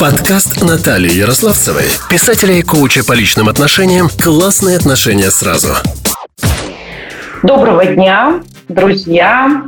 [0.00, 5.74] Подкаст Натальи Ярославцевой, писателя и коуча по личным отношениям «Классные отношения сразу».
[7.42, 8.40] Доброго дня,
[8.70, 9.64] друзья!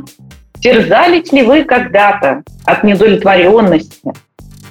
[0.59, 4.11] Терзались ли вы когда-то от недовлетворенности?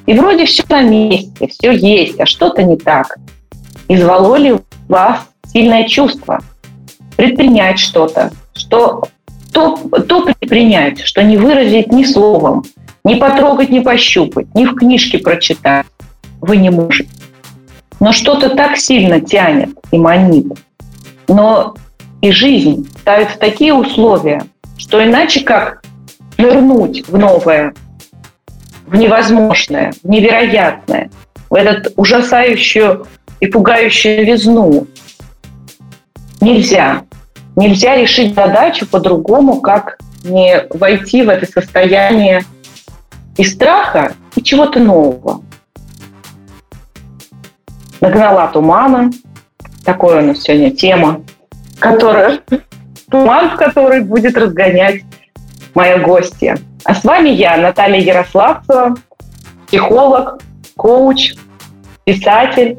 [0.07, 3.17] И вроде все на месте, все есть, а что-то не так.
[3.87, 4.57] И звало ли
[4.89, 6.41] вас сильное чувство
[7.17, 9.05] предпринять что-то, что
[9.53, 9.77] то,
[10.09, 12.65] то предпринять, что не выразить ни словом,
[13.05, 15.87] ни потрогать, ни пощупать, ни в книжке прочитать
[16.41, 17.11] вы не можете.
[18.01, 20.47] Но что-то так сильно тянет и манит.
[21.29, 21.77] Но
[22.21, 24.45] и жизнь ставит в такие условия,
[24.77, 25.83] что иначе как
[26.39, 27.75] нырнуть в новое,
[28.87, 31.11] в невозможное, в невероятное,
[31.49, 33.07] в этот ужасающую
[33.41, 34.87] и пугающую везну
[36.41, 37.03] нельзя.
[37.55, 42.45] Нельзя решить задачу по-другому, как не войти в это состояние
[43.37, 45.43] и страха, и чего-то нового.
[48.01, 49.11] Нагнала тумана.
[49.85, 51.23] Такое у нас сегодня тема,
[51.79, 52.41] которая,
[53.11, 55.03] туман, в который будет разгонять
[55.75, 56.59] моя гостья.
[56.85, 58.97] А с вами я, Наталья Ярославцева,
[59.67, 60.41] психолог,
[60.77, 61.35] коуч,
[62.05, 62.79] писатель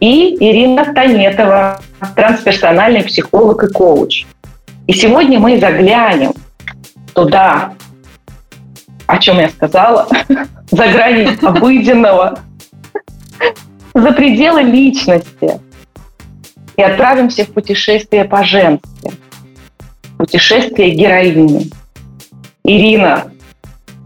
[0.00, 1.80] и Ирина Танетова,
[2.16, 4.26] трансперсональный психолог и коуч.
[4.86, 6.32] И сегодня мы заглянем
[7.14, 7.74] туда,
[9.12, 10.08] о чем я сказала,
[10.70, 12.38] за грани обыденного,
[13.92, 15.60] за пределы личности.
[16.78, 19.12] И отправимся в путешествие по-женски.
[20.16, 21.70] Путешествие героини.
[22.64, 23.30] Ирина,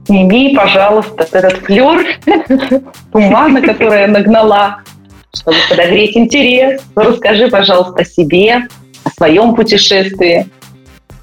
[0.06, 2.04] сними, пожалуйста, этот флер
[3.12, 4.82] тумана, который я нагнала
[5.36, 6.80] чтобы подогреть интерес.
[6.94, 8.68] Расскажи, пожалуйста, о себе,
[9.04, 10.48] о своем путешествии.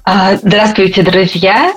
[0.04, 1.72] А, здравствуйте, друзья.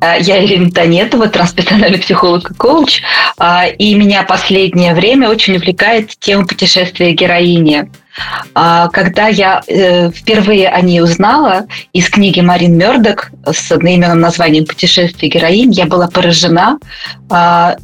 [0.00, 3.02] А, я Ирина Танетова, трансперсональный психолог и коуч,
[3.36, 7.90] а, и меня последнее время очень увлекает тема путешествия героини.
[8.52, 15.30] Когда я э, впервые о ней узнала из книги Марин Мердок с одноименным названием «Путешествие
[15.30, 16.80] героинь», я была поражена,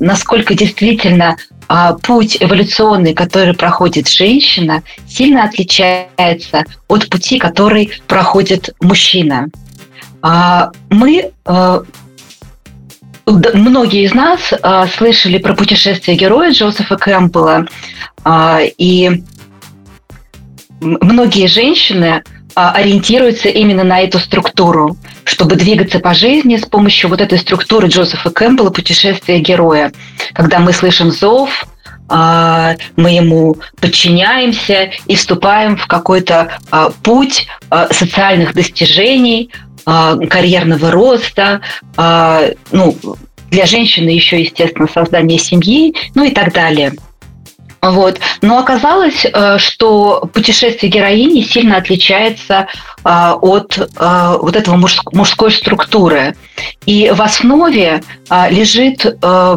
[0.00, 1.36] насколько действительно
[1.68, 9.48] а, путь эволюционный, который проходит женщина, сильно отличается от пути, который проходит мужчина.
[10.24, 11.82] А, мы а,
[13.26, 14.52] Многие из нас
[14.96, 17.66] слышали про путешествие героя Джозефа Кэмпбелла,
[18.76, 19.22] и
[20.80, 22.22] многие женщины
[22.54, 28.28] ориентируются именно на эту структуру, чтобы двигаться по жизни с помощью вот этой структуры Джозефа
[28.28, 29.90] Кэмпбелла «Путешествие героя»,
[30.34, 31.66] когда мы слышим зов,
[32.08, 39.50] а, мы ему подчиняемся и вступаем в какой-то а, путь а, социальных достижений,
[39.84, 41.60] карьерного роста,
[41.96, 42.96] ну,
[43.50, 46.92] для женщины еще, естественно, создание семьи, ну и так далее.
[47.84, 48.18] Вот.
[48.40, 52.66] Но оказалось, э, что путешествие героини сильно отличается
[53.04, 54.76] от э, вот этого
[55.12, 56.34] мужской структуры.
[56.86, 58.02] И в основе
[58.48, 59.56] лежит э,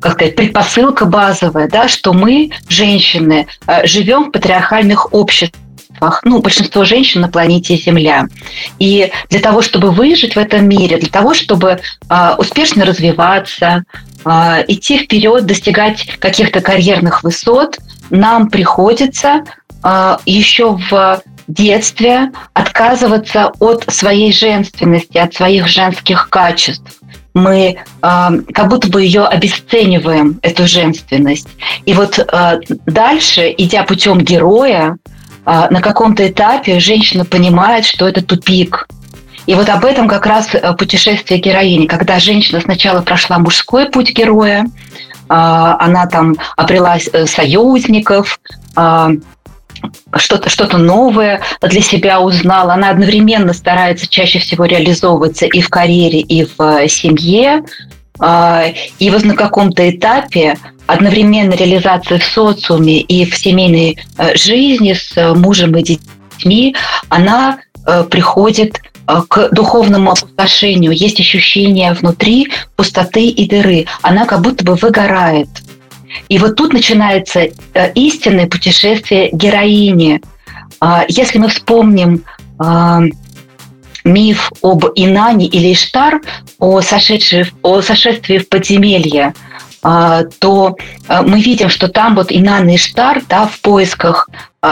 [0.00, 3.48] как сказать, предпосылка базовая, да, что мы, женщины,
[3.84, 5.65] живем в патриархальных обществах,
[6.24, 8.26] ну, большинство женщин на планете Земля.
[8.78, 13.84] И для того, чтобы выжить в этом мире, для того, чтобы э, успешно развиваться,
[14.24, 17.78] э, идти вперед, достигать каких-то карьерных высот,
[18.10, 19.44] нам приходится
[19.82, 27.00] э, еще в детстве отказываться от своей женственности, от своих женских качеств
[27.36, 31.48] мы э, как будто бы ее обесцениваем, эту женственность.
[31.84, 34.96] И вот э, дальше, идя путем героя,
[35.46, 38.88] на каком-то этапе женщина понимает, что это тупик.
[39.46, 44.66] И вот об этом как раз путешествие героини, когда женщина сначала прошла мужской путь героя,
[45.28, 48.38] она там обрела э, союзников,
[50.16, 52.74] что-то что новое для себя узнала.
[52.74, 57.64] Она одновременно старается чаще всего реализовываться и в карьере, и в э, семье.
[58.18, 58.64] А,
[58.98, 60.56] и вот на каком-то этапе
[60.86, 66.74] одновременно реализация в социуме и в семейной э, жизни с э, мужем и детьми,
[67.08, 67.58] она
[68.10, 68.80] приходит
[69.28, 70.90] к духовному опустошению.
[70.90, 73.86] Есть ощущение внутри пустоты и дыры.
[74.02, 75.48] Она как будто бы выгорает–
[76.28, 80.20] и вот тут начинается э, истинное путешествие героини.
[80.80, 82.24] А, если мы вспомним
[84.06, 86.20] миф об Инане или Иштар,
[86.58, 89.34] о, сошедшей, о сошествии в подземелье,
[89.82, 90.76] а, то
[91.08, 94.28] мы видим, что там вот Инан Иштар да, в поисках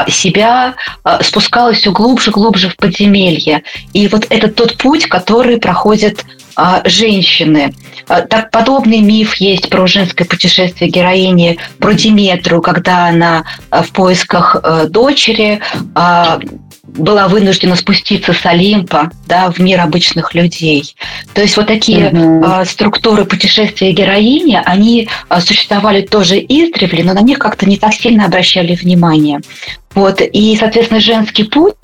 [0.09, 0.75] себя
[1.21, 3.63] спускалась все глубже, глубже в подземелье.
[3.93, 6.25] И вот это тот путь, который проходит
[6.57, 7.75] а, женщины.
[8.07, 13.91] А, так подобный миф есть про женское путешествие героини, про Диметру, когда она а, в
[13.91, 15.61] поисках а, дочери
[15.95, 16.39] а,
[16.95, 20.95] была вынуждена спуститься с Олимпа да, в мир обычных людей.
[21.33, 22.45] То есть вот такие угу.
[22.45, 27.95] э, структуры путешествия героини, они э, существовали тоже издревле, но на них как-то не так
[27.95, 29.41] сильно обращали внимание.
[29.95, 30.21] Вот.
[30.21, 31.75] И, соответственно, женский путь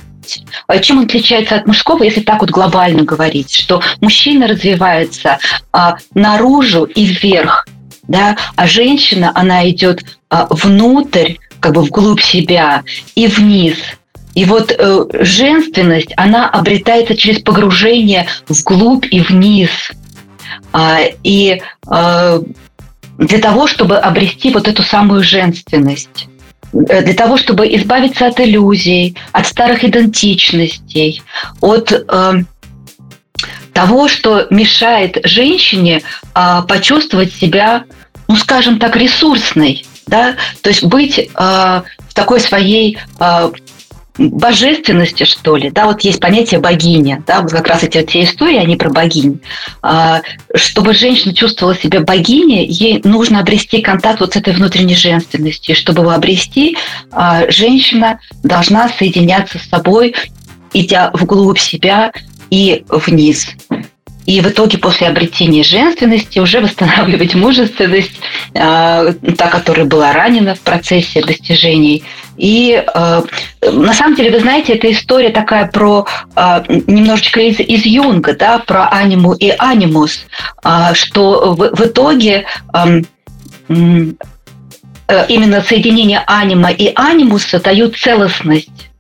[0.83, 5.39] чем он отличается от мужского, если так вот глобально говорить, что мужчина развивается
[5.73, 7.67] а, наружу и вверх,
[8.07, 12.85] да, а женщина, она идет а, внутрь, как бы вглубь себя
[13.17, 13.77] и вниз–
[14.41, 19.69] и вот э, женственность, она обретается через погружение вглубь и вниз.
[20.73, 21.61] А, и
[21.91, 22.41] э,
[23.19, 26.27] для того, чтобы обрести вот эту самую женственность,
[26.73, 31.23] э, для того, чтобы избавиться от иллюзий, от старых идентичностей,
[31.61, 32.33] от э,
[33.75, 36.01] того, что мешает женщине
[36.35, 37.85] э, почувствовать себя,
[38.27, 43.51] ну, скажем так, ресурсной, да, то есть быть э, в такой своей э,
[44.19, 48.59] божественности, что ли, да, вот есть понятие богиня, да, вот как раз эти те истории,
[48.59, 49.41] они про богинь.
[49.83, 50.23] А,
[50.55, 55.75] чтобы женщина чувствовала себя богиней, ей нужно обрести контакт вот с этой внутренней женственностью.
[55.75, 56.77] Чтобы его обрести,
[57.13, 60.15] а, женщина должна соединяться с собой,
[60.73, 62.13] идя вглубь себя
[62.51, 63.49] и вниз.
[64.27, 68.21] И в итоге после обретения женственности уже восстанавливать мужественность,
[68.55, 72.05] э, та, которая была ранена в процессе достижений.
[72.37, 73.23] И э,
[73.73, 76.07] на самом деле, вы знаете, эта история такая про
[76.37, 80.27] э, немножечко из, из Юнга, да, про аниму и анимус,
[80.65, 83.03] э, что в, в итоге э,
[83.69, 88.91] э, именно соединение анима и анимуса дают целостность.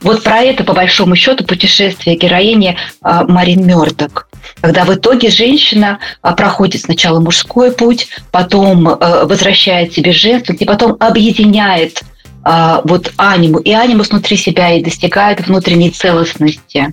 [0.00, 4.29] Вот про это, по большому счету, путешествие героини э, Марин Мёрдок
[4.60, 10.66] когда в итоге женщина а, проходит сначала мужской путь, потом э, возвращает себе женственность и
[10.66, 12.02] потом объединяет
[12.42, 16.92] а, вот аниму и анимус внутри себя и достигает внутренней целостности.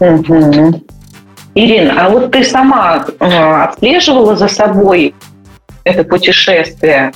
[0.00, 0.82] Угу.
[1.54, 5.14] Ирина, а вот ты сама э, отслеживала за собой
[5.84, 7.12] это путешествие?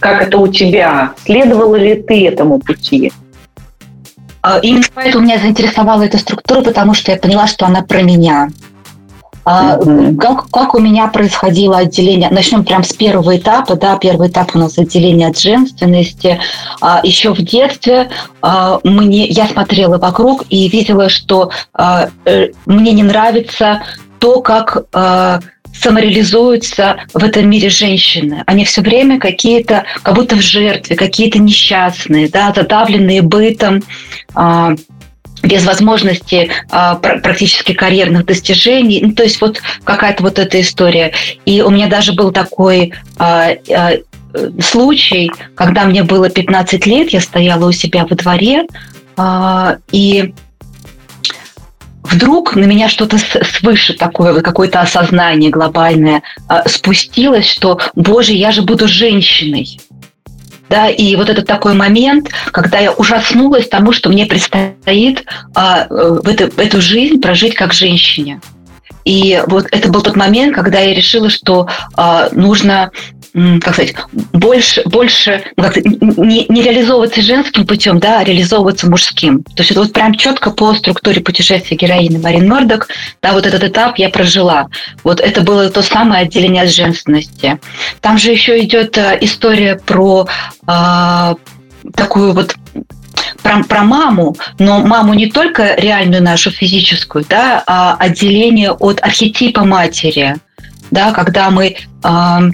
[0.00, 1.12] Как это у тебя?
[1.24, 3.12] Следовала ли ты этому пути?
[4.40, 8.48] А, именно поэтому меня заинтересовала эта структура, потому что я поняла, что она про меня.
[9.48, 10.16] Mm-hmm.
[10.18, 12.28] Как, как у меня происходило отделение?
[12.30, 13.76] Начнем прям с первого этапа.
[13.76, 16.38] Да, первый этап у нас отделение от женственности.
[16.80, 18.10] А, еще в детстве
[18.42, 23.82] а, мне, я смотрела вокруг и видела, что а, э, мне не нравится
[24.18, 25.40] то, как а,
[25.72, 28.42] самореализуются в этом мире женщины.
[28.46, 33.82] Они все время какие-то, как будто в жертве, какие-то несчастные, да, задавленные бытом,
[34.34, 34.74] а,
[35.42, 39.00] без возможности а, практически карьерных достижений.
[39.02, 41.12] Ну, то есть вот какая-то вот эта история.
[41.44, 43.92] И у меня даже был такой а, а,
[44.60, 48.64] случай, когда мне было 15 лет, я стояла у себя во дворе,
[49.16, 50.34] а, и
[52.02, 58.62] вдруг на меня что-то свыше такое, какое-то осознание глобальное а, спустилось, что, боже, я же
[58.62, 59.80] буду женщиной.
[60.68, 65.24] Да, и вот этот такой момент, когда я ужаснулась тому, что мне предстоит
[65.54, 68.40] а, эту, в эту жизнь прожить как женщине.
[69.04, 72.90] И вот это был тот момент, когда я решила, что а, нужно
[73.60, 73.94] как сказать,
[74.32, 79.42] больше, больше ну, как не, не реализовываться женским путем, да, а реализовываться мужским.
[79.42, 82.88] То есть это вот прям четко по структуре путешествия героини Марин Мордок,
[83.22, 84.68] да, вот этот этап я прожила.
[85.04, 87.60] Вот это было то самое отделение от женственности.
[88.00, 90.26] Там же еще идет э, история про
[90.66, 91.34] э,
[91.94, 92.54] такую вот
[93.42, 99.64] про, про маму, но маму не только реальную нашу физическую, да, а отделение от архетипа
[99.64, 100.36] матери,
[100.90, 102.50] да, когда мы Э,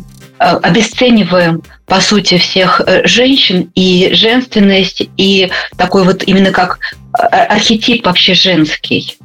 [0.52, 6.78] обесцениваем, по сути, всех э, женщин и женственность, и такой вот именно как
[7.18, 9.16] э, архетип вообще женский.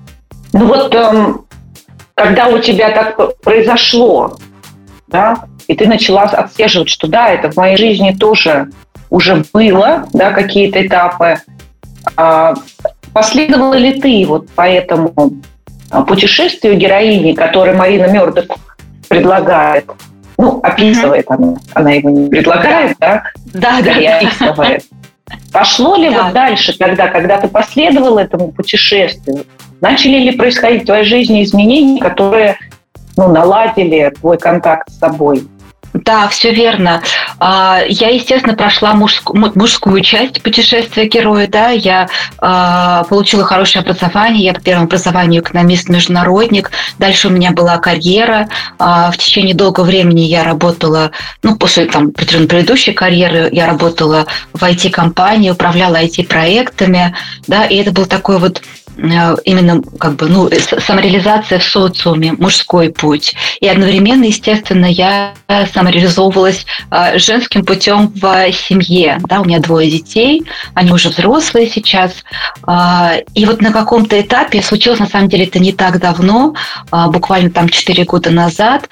[0.53, 1.45] Ну вот, эм,
[2.15, 4.38] когда у тебя так произошло,
[5.07, 8.69] да, и ты начала отслеживать, что да, это в моей жизни тоже
[9.09, 11.38] уже было, да, какие-то этапы.
[12.15, 12.53] А
[13.13, 15.41] последовала ли ты вот по этому
[16.07, 18.55] путешествию героини, которое Марина Мёрдок
[19.07, 19.89] предлагает?
[20.39, 21.36] Ну, описывает mm-hmm.
[21.36, 21.58] она.
[21.74, 23.24] Она его не предлагает, да?
[23.53, 23.91] Да, да.
[24.00, 24.86] И описывает.
[25.51, 26.24] Пошло ли да.
[26.24, 29.43] вот дальше, тогда, когда ты последовал этому путешествию?
[29.81, 32.58] Начали ли происходить в твоей жизни изменения, которые
[33.17, 35.43] ну, наладили твой контакт с собой?
[35.93, 37.01] Да, все верно.
[37.39, 44.46] А, я, естественно, прошла мужскую, мужскую часть путешествия героя, да, я а, получила хорошее образование,
[44.46, 50.22] я по первому образованию экономист-международник, дальше у меня была карьера, а, в течение долгого времени
[50.22, 57.15] я работала, ну, после там предыдущей карьеры я работала в IT-компании, управляла IT-проектами,
[57.48, 58.62] да, и это был такой вот
[58.98, 63.34] именно как бы, ну, самореализация в социуме, мужской путь.
[63.62, 65.34] И одновременно, естественно, я
[65.74, 69.19] самореализовывалась э, женским путем в семье.
[69.27, 70.43] Да, у меня двое детей,
[70.74, 72.24] они уже взрослые сейчас.
[72.67, 76.55] Э, и вот на каком-то этапе, случилось на самом деле это не так давно,
[76.91, 78.89] буквально там 4 года назад,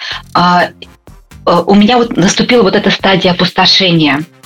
[1.45, 4.23] у меня вот наступила вот эта стадия опустошения–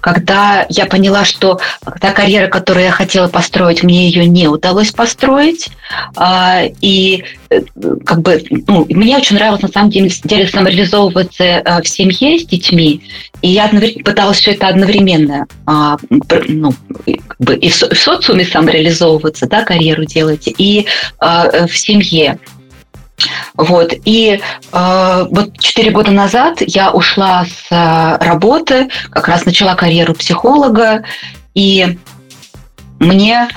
[0.00, 1.60] когда я поняла, что
[2.00, 5.68] та карьера, которую я хотела построить, мне ее не удалось построить.
[6.16, 7.60] А, и э,
[8.04, 13.02] как бы, ну, мне очень нравилось на самом деле, самореализовываться э, в семье с детьми.
[13.42, 13.68] И я
[14.04, 16.74] пыталась все это одновременно а, ну,
[17.28, 20.86] как бы и в социуме самореализовываться, да, карьеру делать, и
[21.18, 22.38] а, в семье.
[23.54, 23.92] Вот.
[24.04, 24.40] И
[24.72, 31.04] э, вот четыре года назад я ушла с э, работы, как раз начала карьеру психолога,
[31.54, 31.98] и
[32.98, 33.48] мне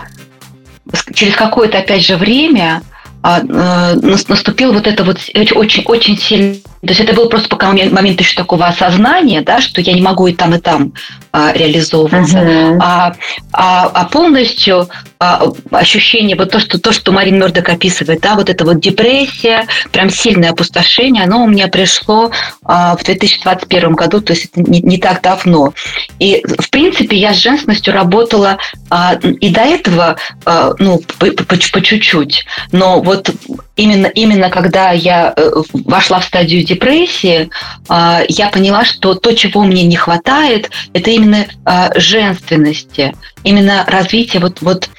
[1.14, 2.82] через какое-то, опять же, время
[3.24, 7.92] э, наступил вот это вот очень, очень сильный то есть это был просто пока момент,
[7.92, 10.94] момент еще такого осознания, да, что я не могу и там, и там
[11.34, 12.38] а, реализовываться.
[12.38, 12.78] Uh-huh.
[12.82, 13.14] А,
[13.52, 14.88] а, а полностью а,
[15.20, 20.10] ощущение, вот то, что, то, что Марин Мердок описывает, да, вот эта вот депрессия, прям
[20.10, 22.32] сильное опустошение, оно у меня пришло
[22.64, 25.74] а, в 2021 году, то есть это не, не так давно.
[26.20, 28.60] И, в принципе, я с женственностью работала
[28.90, 32.46] а, и до этого, а, ну, по, по, по чуть-чуть.
[32.72, 33.30] Но вот
[33.76, 37.50] именно, именно когда я э, вошла в стадию депрессии,
[37.90, 44.42] а, я поняла, что то, чего мне не хватает, это именно а, женственности, именно развитие
[44.42, 44.90] вот, вот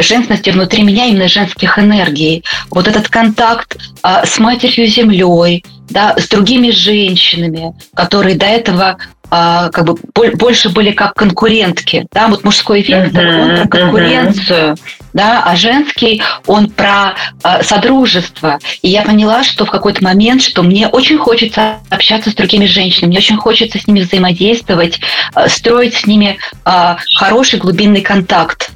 [0.00, 2.44] женственности внутри меня, именно женских энергий.
[2.70, 8.98] Вот этот контакт а, с матерью землей, да, с другими женщинами, которые до этого
[9.30, 14.72] а, как бы больше были как конкурентки, да, вот мужской вектор, uh-huh, он про конкуренцию,
[14.72, 14.78] uh-huh.
[15.12, 18.58] да, а женский он про а, содружество.
[18.80, 23.10] И я поняла, что в какой-то момент, что мне очень хочется общаться с другими женщинами,
[23.10, 24.98] мне очень хочется с ними взаимодействовать,
[25.34, 28.70] а, строить с ними а, хороший глубинный контакт,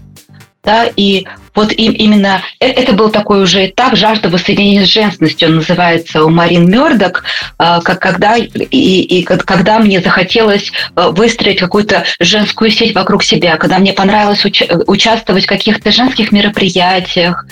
[0.62, 5.48] да, и вот им, именно э, это был такой уже этап жажда воссоединения с женственностью,
[5.48, 7.24] он называется у Марин Мёрдок,
[7.58, 13.56] а, как когда, и, и когда мне захотелось э, выстроить какую-то женскую сеть вокруг себя,
[13.56, 17.46] когда мне понравилось уча- участвовать в каких-то женских мероприятиях,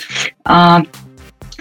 [0.44, 0.82] а,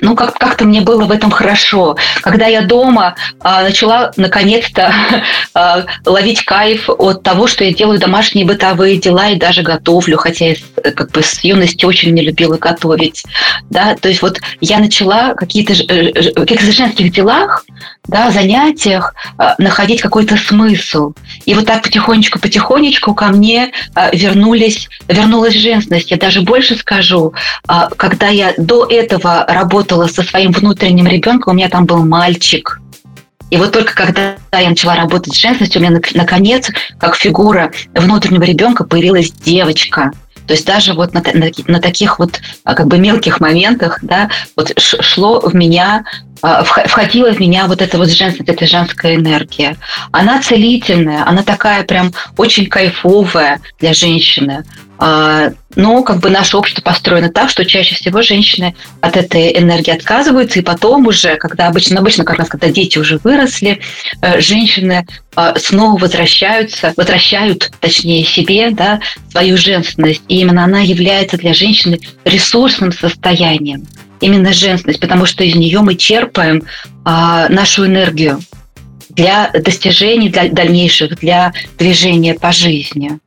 [0.02, 1.98] ну, как- как-то мне было в этом хорошо.
[2.22, 4.94] Когда я дома а, начала наконец-то
[5.54, 10.46] а, ловить кайф от того, что я делаю домашние бытовые дела и даже готовлю, хотя
[10.50, 10.56] я
[10.96, 13.24] как бы с юности очень не любила готовить.
[13.70, 13.96] Да?
[13.96, 17.66] То есть вот я начала какие-то э, э, каких-то женских делах,
[18.10, 21.14] да, занятиях а, находить какой-то смысл.
[21.46, 26.12] И вот так потихонечку-потихонечку ко мне а, вернулись, вернулась женственность.
[26.12, 27.34] Я даже больше скажу,
[27.68, 32.82] а, когда я до этого работала со своим внутренним ребенком, у меня там был мальчик.
[33.52, 38.44] И вот только когда я начала работать с женственностью, у меня наконец, как фигура внутреннего
[38.44, 40.12] ребенка, появилась девочка.
[40.50, 44.32] То есть даже вот на, на, на таких вот а, как бы мелких моментах, да,
[44.56, 46.06] вот шло в меня,
[46.42, 49.78] а, входила в меня вот эта вот женственность, эта женская энергия.
[50.12, 54.66] Она целительная, она такая прям очень кайфовая для женщины.
[55.80, 60.60] Но как бы наше общество построено так, что чаще всего женщины от этой энергии отказываются,
[60.60, 63.80] и потом уже, когда обычно, обычно как раз, когда дети уже выросли,
[64.22, 65.08] э, женщины
[65.38, 69.00] а, снова возвращаются, возвращают, точнее, себе да,
[69.32, 70.22] свою женственность.
[70.28, 73.88] И именно она является для женщины ресурсным состоянием.
[74.20, 76.64] Именно женственность, потому что из нее мы черпаем
[77.06, 78.42] а, нашу энергию
[79.12, 83.18] для достижений, для дальнейших, для движения по жизни.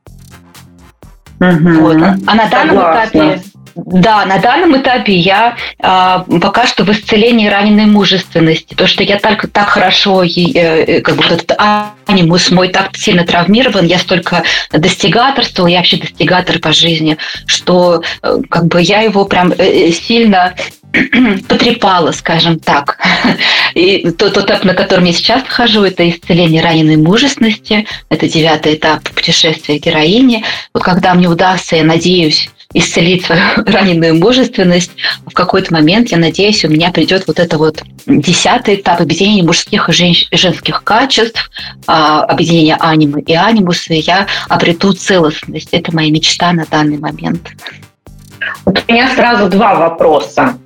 [1.39, 1.69] Угу.
[1.81, 1.97] Вот.
[2.27, 3.05] А на данном Согласна.
[3.05, 3.41] этапе
[3.75, 8.75] да, на данном этапе я а, пока что в исцелении раненой мужественности.
[8.75, 11.57] То, что я так, так хорошо, э, э, как бы этот
[12.05, 18.37] анимус мой так сильно травмирован, я столько достигаторствовала, я вообще достигатор по жизни, что э,
[18.49, 20.53] как бы я его прям э, сильно
[21.47, 22.99] потрепала, скажем так.
[23.73, 27.87] И тот этап, на котором я сейчас нахожу, это исцеление раненой мужественности.
[28.09, 30.43] Это девятый этап путешествия героини.
[30.73, 34.91] Вот когда мне удастся, я надеюсь, исцелить свою раненую мужественность,
[35.25, 39.89] в какой-то момент, я надеюсь, у меня придет вот это вот десятый этап объединения мужских
[39.89, 41.49] и женских качеств,
[41.87, 45.69] а, объединения анимы и анимуса, и я обрету целостность.
[45.71, 47.49] Это моя мечта на данный момент.
[48.65, 50.57] Вот у меня сразу два вопроса.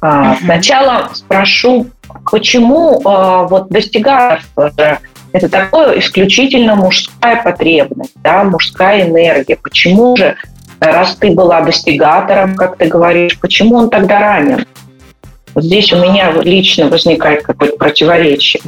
[0.00, 0.36] Uh-huh.
[0.42, 1.86] Сначала спрошу,
[2.30, 4.98] почему э, вот достигаторство же
[5.32, 9.56] это такое исключительно мужская потребность, да, мужская энергия.
[9.56, 10.36] Почему же,
[10.80, 14.66] раз ты была достигатором, как ты говоришь, почему он тогда ранен?
[15.54, 18.62] Вот здесь у меня лично возникает какое-то противоречие.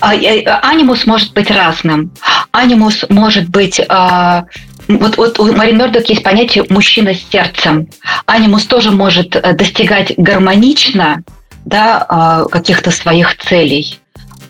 [0.00, 2.10] А, анимус может быть разным.
[2.50, 4.44] Анимус может быть а,
[4.88, 7.88] вот, вот у Мари Мердок есть понятие «мужчина с сердцем».
[8.26, 11.22] Анимус тоже может э, достигать гармонично
[11.64, 13.98] да, а, каких-то своих целей,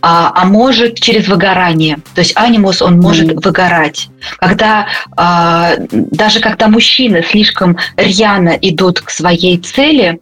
[0.07, 1.97] а, а может через выгорание.
[2.15, 3.41] То есть анимус, он может mm.
[3.43, 4.09] выгорать.
[4.39, 10.19] Когда, а, даже когда мужчины слишком рьяно идут к своей цели,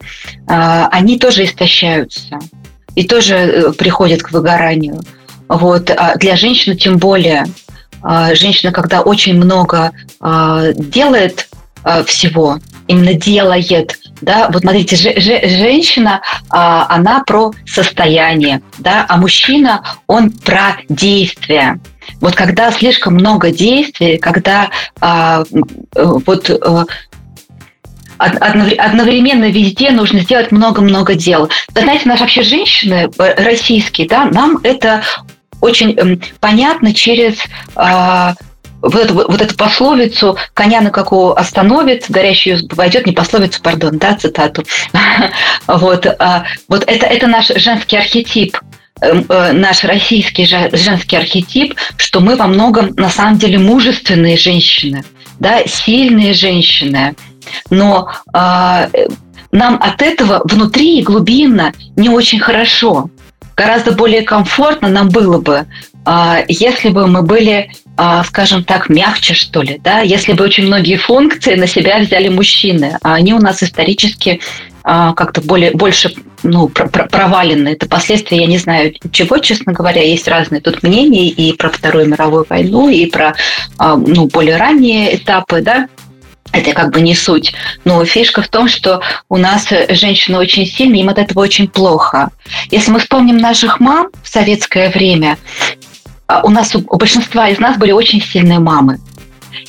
[0.47, 2.39] они тоже истощаются
[2.95, 5.01] и тоже э, приходят к выгоранию.
[5.47, 5.89] Вот.
[5.89, 7.45] А для женщины тем более–
[8.03, 11.47] а, женщина, когда очень много а, делает
[11.83, 20.31] а, всего, именно делает, да, вот смотрите, женщина, она про состояние, да, а мужчина, он
[20.31, 21.79] про действие.
[22.19, 24.69] Вот когда слишком много действий, когда
[25.95, 26.49] вот
[28.17, 31.49] одновременно везде нужно сделать много-много дел.
[31.73, 35.03] Вы знаете, наши вообще женщины э, российские, да, нам это
[35.61, 37.35] очень эм, понятно через
[37.75, 38.35] а,
[38.83, 44.63] вот вот эту пословицу «коня на какого остановит, горящий войдет», не пословицу, пардон, да, цитату.
[45.67, 48.57] вот, а, вот это, это наш женский архетип,
[49.01, 55.03] эм, э, наш российский женский архетип, что мы во многом на самом деле мужественные женщины,
[55.39, 57.15] да, сильные женщины,
[57.69, 58.87] но э,
[59.51, 63.09] нам от этого внутри и глубинно не очень хорошо
[63.55, 65.65] гораздо более комфортно нам было бы,
[66.05, 67.82] а, если бы мы были, а,
[68.25, 72.97] скажем так, мягче, что ли, да, если бы очень многие функции на себя взяли мужчины,
[73.03, 74.41] а они у нас исторически
[74.83, 77.69] а, как-то более, больше ну, провалены.
[77.69, 82.07] Это последствия, я не знаю чего, честно говоря, есть разные тут мнения и про Вторую
[82.07, 83.35] мировую войну, и про
[83.79, 85.87] ну, более ранние этапы, да,
[86.53, 87.53] это как бы не суть.
[87.83, 92.29] Но фишка в том, что у нас женщины очень сильные, им от этого очень плохо.
[92.69, 95.37] Если мы вспомним наших мам в советское время,
[95.81, 95.92] а,
[96.43, 98.99] у нас у большинства из нас были очень сильные мамы.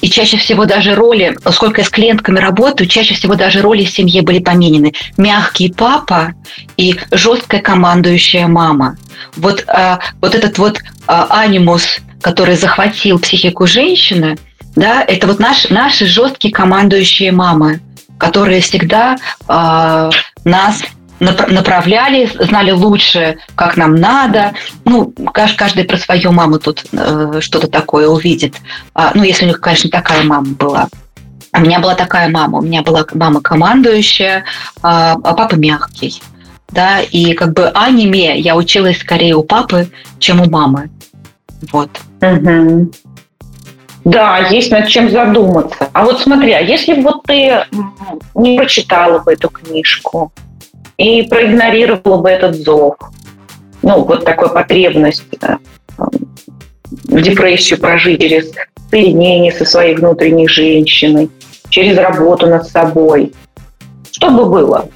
[0.00, 3.90] И чаще всего даже роли, сколько я с клиентками работаю, чаще всего даже роли в
[3.90, 4.94] семье были поменены.
[5.18, 6.34] Мягкий папа
[6.76, 8.96] и жесткая командующая мама.
[9.36, 14.38] Вот, а, вот этот вот а, анимус, который захватил психику женщины–
[14.76, 17.80] да, это вот наш, наши жесткие командующие мамы,
[18.18, 19.16] которые всегда
[19.48, 20.10] э,
[20.44, 20.82] нас
[21.20, 24.52] направляли, знали лучше, как нам надо.
[24.84, 28.54] Ну, каждый про свою маму тут э, что-то такое увидит.
[28.94, 30.88] А, ну, если у них, конечно, такая мама была.
[31.52, 32.58] У меня была такая мама.
[32.58, 34.44] У меня была мама командующая,
[34.82, 36.20] а, а папа мягкий.
[36.68, 40.90] Да, и как бы аниме я училась скорее у папы, чем у мамы.
[41.70, 41.90] Вот.
[42.20, 42.90] Угу.
[44.04, 45.88] Да, есть над чем задуматься.
[45.92, 47.64] А вот смотри, а если вот ты
[48.34, 50.32] не прочитала бы эту книжку
[50.96, 52.96] и проигнорировала бы этот зов,
[53.82, 55.58] ну, вот такой потребность да,
[56.88, 58.52] депрессию прожить через
[58.90, 61.30] соединение со своей внутренней женщиной,
[61.68, 63.32] через работу над собой,
[64.10, 64.88] что бы было?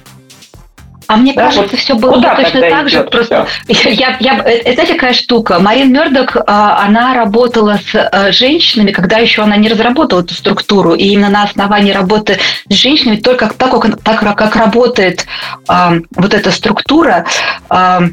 [1.09, 3.03] А мне да, кажется, вот все было куда точно так идет, же.
[3.05, 5.57] Просто я, я, это знаете, какая штука?
[5.57, 10.93] Марин Мердок, а, она работала с э, женщинами, когда еще она не разработала эту структуру.
[10.93, 12.37] И именно на основании работы
[12.69, 15.25] с женщинами, только так, как, так, как работает
[15.67, 17.25] а, вот эта структура,
[17.69, 18.03] а,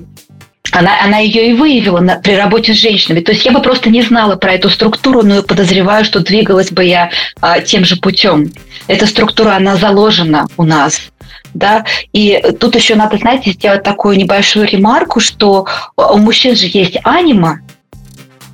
[0.73, 3.21] она, она ее и выявила на, при работе с женщинами.
[3.21, 6.83] То есть я бы просто не знала про эту структуру, но подозреваю, что двигалась бы
[6.83, 7.11] я
[7.43, 8.51] а, тем же путем.
[8.87, 11.11] Эта структура, она заложена у нас
[11.59, 15.67] да, и тут еще надо, знаете, сделать такую небольшую ремарку, что
[15.97, 17.61] у мужчин же есть анима,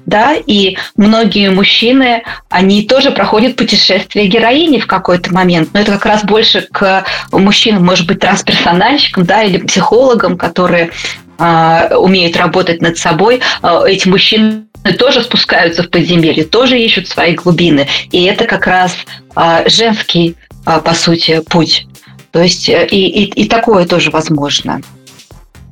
[0.06, 6.06] да, и многие мужчины, они тоже проходят путешествие героини в какой-то момент, но это как
[6.06, 10.90] раз больше к мужчинам, может быть, трансперсональщикам, да, или психологам, которые
[11.38, 13.40] э, умеют работать над собой.
[13.62, 14.64] Э, эти мужчины
[14.98, 18.96] тоже спускаются в подземелье, тоже ищут свои глубины, и это как раз
[19.36, 20.36] э, женский,
[20.66, 21.86] э, по сути, путь.
[22.32, 24.80] То есть э, и, и, и такое тоже возможно.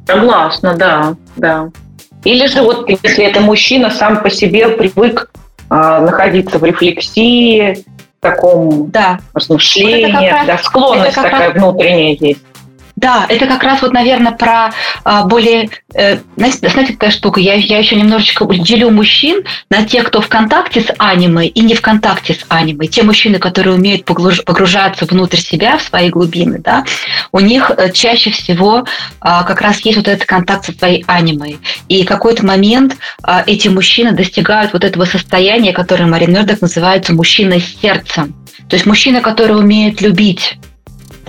[0.07, 1.71] Согласна, да, да.
[2.25, 5.31] Или же вот если это мужчина сам по себе привык
[5.71, 7.85] э, находиться в рефлексии,
[8.21, 9.19] таком да.
[9.33, 11.57] размышлении, вот да, склонность такая раз...
[11.57, 12.41] внутренняя есть.
[13.01, 14.73] Да, это как раз вот, наверное, про
[15.05, 20.05] а, более, э, знаете, знаете, какая штука, я, я еще немножечко делю мужчин на тех,
[20.05, 22.89] кто в контакте с аниме и не в контакте с аниме.
[22.89, 26.85] Те мужчины, которые умеют погружаться внутрь себя, в свои глубины, да,
[27.33, 28.85] у них э, чаще всего
[29.21, 31.59] а, как раз есть вот этот контакт со своей анимой.
[31.89, 37.63] И какой-то момент а, эти мужчины достигают вот этого состояния, которое Марин Мердок называется мужчиной
[37.63, 38.35] с сердцем.
[38.69, 40.59] То есть мужчина, который умеет любить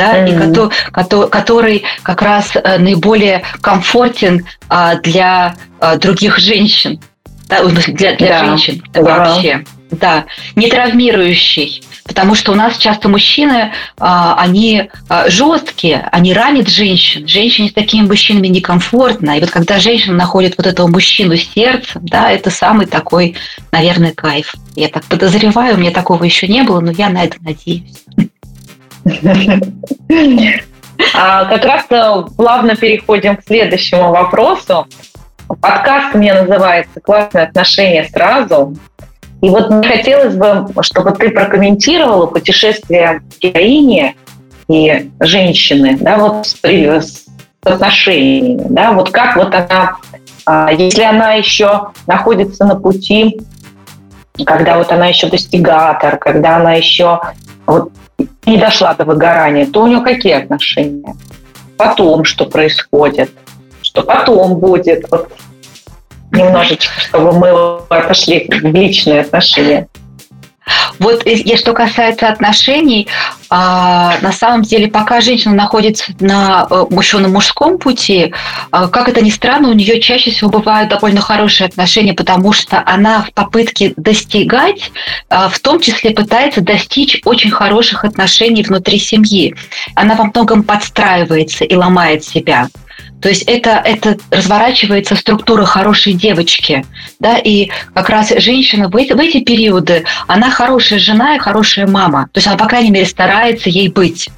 [0.02, 0.30] да, mm-hmm.
[0.30, 7.00] и который, который, который как раз э, наиболее комфортен а, для а, других женщин,
[7.48, 8.46] да, для, для да.
[8.46, 9.02] женщин да.
[9.02, 9.64] вообще.
[9.92, 10.24] Да,
[10.56, 14.90] не травмирующий, потому что у нас часто мужчины, а, они
[15.28, 17.28] жесткие, они ранят женщин.
[17.28, 19.38] Женщине с такими мужчинами некомфортно.
[19.38, 23.36] И вот когда женщина находит вот этого мужчину сердцем, да, это самый такой,
[23.74, 24.56] наверное, кайф.
[24.78, 28.06] Я так подозреваю, у меня такого еще не было, но я на это надеюсь.
[31.16, 34.88] А как раз э, плавно переходим к следующему вопросу.
[35.48, 38.76] Подкаст мне называется «Классные отношения сразу».
[39.42, 44.16] И вот мне хотелось бы, чтобы ты прокомментировала путешествие героини
[44.70, 47.26] и женщины, да, вот с, с
[47.64, 49.98] отношениями, да, вот как вот она,
[50.46, 53.42] а, если она еще находится на пути,
[54.46, 57.20] когда вот она еще достигатор, когда она еще
[57.66, 57.92] вот
[58.46, 61.16] не дошла до выгорания, то у нее какие отношения?
[61.78, 63.32] Потом что происходит?
[63.82, 65.06] Что потом будет?
[65.10, 65.32] Вот
[66.32, 67.50] немножечко, чтобы мы
[67.90, 69.88] отошли в личные отношения.
[71.00, 73.08] Вот и что касается отношений,
[73.50, 78.34] а, на самом деле, пока женщина находится на э, еще на мужском пути,
[78.72, 82.82] а, как это ни странно, у нее чаще всего бывают довольно хорошие отношения, потому что
[82.86, 84.92] она в попытке достигать,
[85.30, 89.54] а, в том числе пытается достичь очень хороших отношений внутри семьи.
[89.96, 92.70] Она во многом подстраивается и ломает себя.
[93.22, 96.86] То есть это, это разворачивается структура хорошей девочки.
[97.20, 97.38] Да?
[97.38, 102.30] И как раз женщина в эти, в эти периоды, она хорошая жена и хорошая мама.
[102.34, 104.30] То есть она, по крайней мере, старается ей быть.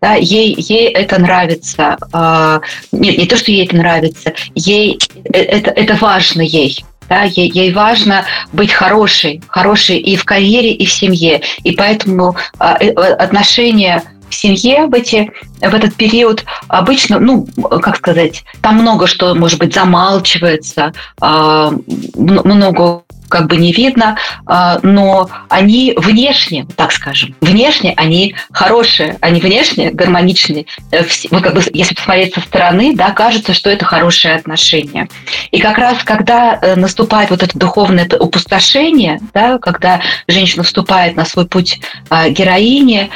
[0.00, 1.96] Да, ей, ей это нравится.
[2.12, 2.60] А,
[2.92, 4.98] нет, не то, что ей это нравится, ей
[5.32, 6.84] э, это, это важно ей.
[7.08, 11.40] Да, ей, ей важно быть хорошей, хорошей и в карьере, и в семье.
[11.62, 14.02] И поэтому а, э, отношения
[14.34, 17.46] в семье в, эти, в этот период обычно, ну,
[17.80, 21.72] как сказать, там много что, может быть, замалчивается, а,
[22.16, 24.16] много как бы не видно,
[24.46, 30.66] а, но они внешне, так скажем, внешне они хорошие, они внешне гармоничные.
[30.92, 35.08] Э, вот как бы, если посмотреть со стороны, да, кажется, что это хорошие отношения.
[35.50, 41.24] И как раз, когда э, наступает вот это духовное опустошение, да, когда женщина вступает на
[41.24, 43.10] свой путь а, героини,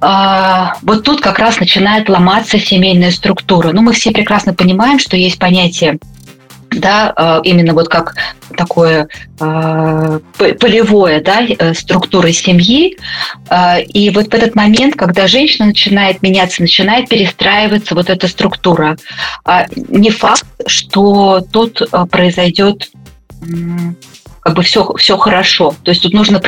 [0.00, 3.72] вот тут как раз начинает ломаться семейная структура.
[3.72, 5.98] Ну, мы все прекрасно понимаем, что есть понятие
[6.70, 8.14] да, а, именно вот как
[8.56, 9.08] такое
[9.40, 12.96] а, полевое, да, э, структуры семьи.
[13.94, 18.96] И вот в этот момент, когда женщина начинает меняться, начинает перестраиваться вот эта структура,
[19.76, 22.90] не факт, что тут произойдет
[24.48, 25.74] как бы все, все хорошо.
[25.82, 26.40] То есть тут нужно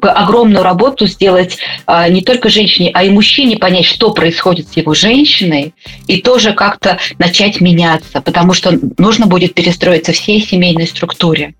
[0.00, 4.94] огромную работу сделать а, не только женщине, а и мужчине понять, что происходит с его
[4.94, 5.74] женщиной,
[6.06, 11.52] и тоже как-то начать меняться, потому что нужно будет перестроиться всей семейной структуре.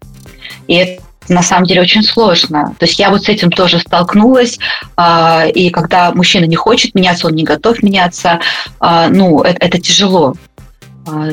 [0.69, 2.75] И это на самом деле очень сложно.
[2.79, 4.59] То есть я вот с этим тоже столкнулась,
[4.97, 8.41] а, и когда мужчина не хочет меняться, он не готов меняться,
[8.81, 10.35] а, ну, это, это тяжело.
[11.07, 11.29] А,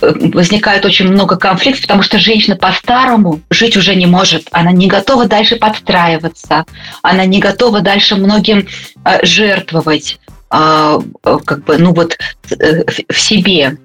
[0.00, 4.48] возникает очень много конфликтов, потому что женщина по-старому жить уже не может.
[4.50, 6.64] Она не готова дальше подстраиваться,
[7.02, 8.66] она не готова дальше многим
[9.04, 10.18] а, жертвовать
[10.50, 12.18] а, как бы, ну вот
[12.50, 13.78] э, в себе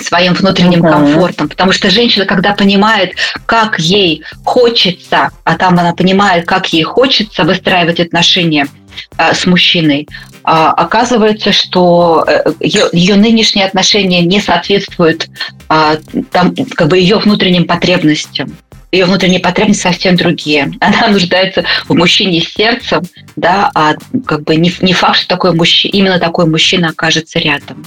[0.00, 0.90] своим внутренним uh-huh.
[0.90, 3.14] комфортом, потому что женщина, когда понимает,
[3.46, 8.68] как ей хочется, а там она понимает, как ей хочется выстраивать отношения
[9.16, 10.08] с мужчиной,
[10.44, 12.24] а, оказывается, что
[12.60, 15.28] ее, э, ее нынешние отношения не соответствуют
[15.68, 15.96] а,
[16.30, 18.56] там, как бы ее внутренним потребностям.
[18.90, 20.72] Ее внутренние потребности совсем другие.
[20.80, 23.02] Она нуждается в мужчине с сердцем,
[23.36, 23.94] да, а
[24.26, 27.86] как бы не, не факт, что такой мужчина, именно такой мужчина окажется рядом.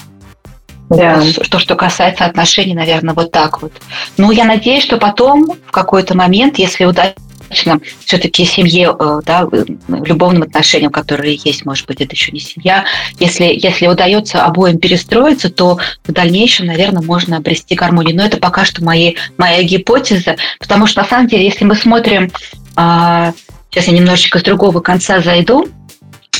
[0.90, 1.22] Да.
[1.50, 3.74] То, что касается отношений, наверное, вот так вот.
[4.18, 9.66] Ну, я надеюсь, что потом, в какой-то момент, если удастся все-таки семье, э, да, э,
[9.88, 12.86] любовным отношениям, которые есть, может быть, это еще не семья.
[13.20, 18.16] Если, если удается обоим перестроиться, то в дальнейшем, наверное, можно обрести гармонию.
[18.16, 22.32] Но это пока что мои, моя гипотеза, потому что, на самом деле, если мы смотрим
[22.76, 23.34] а,
[23.76, 25.68] Сейчас я немножечко с другого конца зайду.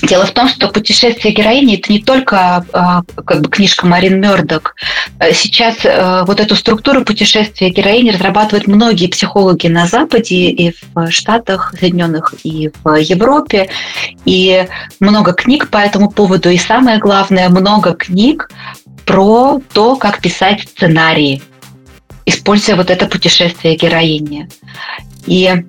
[0.02, 4.76] Дело в том, что «Путешествие героини»– это не только а, как бы книжка Марин Мёрдок.
[5.20, 11.10] Э, сейчас э, вот эту структуру путешествия героини разрабатывают многие психологи на Западе и в
[11.12, 13.70] Штатах Соединенных, и в Европе.
[14.26, 14.68] И
[15.00, 16.50] много книг по этому поводу.
[16.50, 18.50] И самое главное, много книг
[19.06, 21.42] про то, как писать сценарии,
[22.26, 24.50] используя вот это путешествие героини.
[25.28, 25.64] И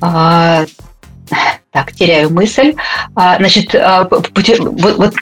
[0.00, 0.64] а,
[1.70, 2.74] так, теряю мысль.
[3.14, 5.14] А, значит, а, вот, вот...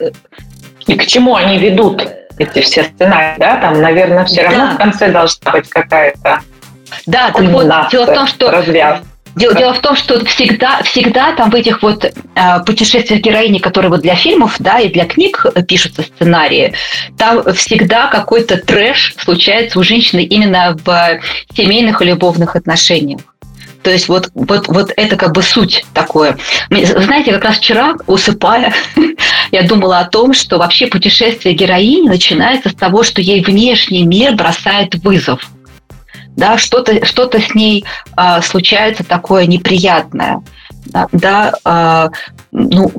[0.87, 3.57] И к чему они ведут эти все сценарии, да?
[3.57, 4.71] Там, наверное, все равно да.
[4.73, 6.41] в конце должна быть какая-то
[7.05, 9.05] да, так вот, дело в том, что развязка.
[9.35, 12.11] Дело, дело в том, что всегда, всегда там в этих вот э,
[12.65, 16.73] путешествиях героини, которые вот для фильмов, да, и для книг пишутся сценарии,
[17.19, 21.19] там всегда какой-то трэш случается у женщины именно в
[21.55, 23.21] семейных и любовных отношениях.
[23.87, 26.37] То есть вот, вот, вот это как бы суть такое.
[26.69, 28.73] Знаете, как раз вчера, усыпая,
[29.53, 34.35] я думала о том, что вообще путешествие героини начинается с того, что ей внешний мир
[34.35, 35.49] бросает вызов.
[36.35, 37.85] Да, что-то что с ней
[38.17, 40.43] а, случается такое неприятное.
[40.87, 42.09] Да, да а,
[42.51, 42.91] ну,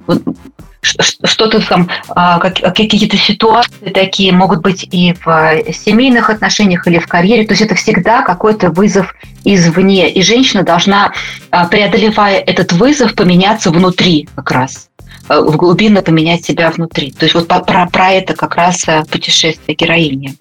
[0.82, 7.06] что-то там, а, какие-то ситуации такие могут быть и в э, семейных отношениях, или в
[7.06, 7.46] карьере.
[7.46, 9.14] То есть это всегда какой-то вызов
[9.44, 10.10] извне.
[10.10, 11.12] И женщина должна,
[11.50, 14.88] а, преодолевая этот вызов, поменяться внутри как раз
[15.28, 17.12] э, в глубину поменять себя внутри.
[17.12, 20.36] То есть вот про, про это как раз э, путешествие героини.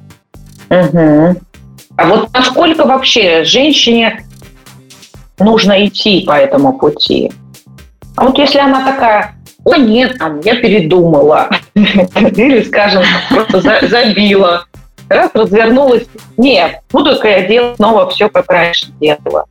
[0.70, 1.42] Угу.
[1.98, 4.24] А вот насколько вообще женщине
[5.40, 7.32] нужно идти по этому пути?
[8.16, 9.36] А вот если она такая,
[9.68, 11.50] о нет, там, я передумала.
[11.76, 14.66] Или, скажем, просто забила.
[15.10, 16.06] Раз развернулась,
[16.38, 19.46] нет, буду-ка я делать снова все, как раньше делала.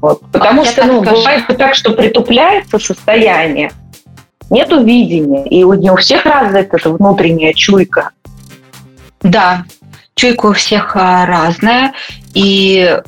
[0.00, 0.20] Вот.
[0.32, 3.72] Потому а что ну, бывает так, что притупляется состояние,
[4.48, 8.10] нет видения, и у, не у всех развита эта внутренняя чуйка.
[9.22, 9.64] Да,
[10.14, 11.94] чуйка у всех а, разная,
[12.34, 13.00] и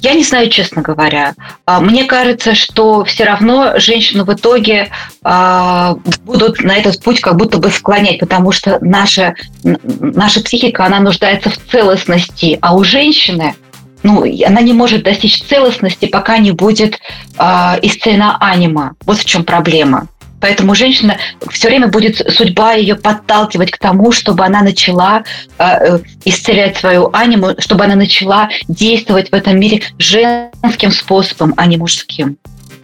[0.00, 1.34] я не знаю, честно говоря.
[1.66, 4.90] А, мне кажется, что все равно женщину в итоге
[5.22, 11.00] а, будут на этот путь как будто бы склонять, потому что наша, наша психика, она
[11.00, 13.54] нуждается в целостности, а у женщины
[14.04, 17.00] ну, она не может достичь целостности, пока не будет
[17.36, 17.44] э,
[17.82, 18.94] исцелена анима.
[19.04, 20.06] Вот в чем проблема.
[20.40, 21.18] Поэтому женщина
[21.50, 25.24] все время будет судьба ее подталкивать к тому, чтобы она начала
[25.58, 31.76] э, исцелять свою аниму, чтобы она начала действовать в этом мире женским способом, а не
[31.76, 32.38] мужским.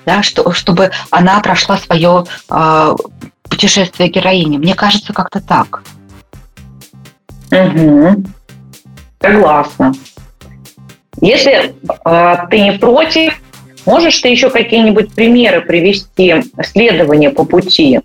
[0.05, 2.97] Да, что, чтобы она прошла свое э,
[3.45, 4.59] путешествие героини.
[4.59, 5.83] Мне кажется, как-то так.
[7.51, 8.25] Угу.
[9.21, 9.93] Согласна.
[11.21, 13.41] Если э, ты не против,
[13.87, 18.01] Можешь ты еще какие-нибудь примеры привести следования по пути?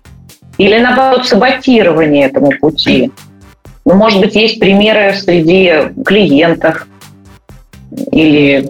[0.58, 3.10] Или, наоборот, саботирование этому пути?
[3.86, 6.86] Ну, может быть, есть примеры среди клиентов
[8.12, 8.68] или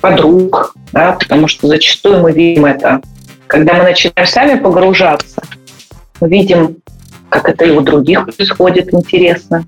[0.00, 3.00] подруг, да, потому что зачастую мы видим это,
[3.48, 5.42] когда мы начинаем сами погружаться,
[6.20, 6.76] мы видим,
[7.30, 9.64] как это и у других происходит интересно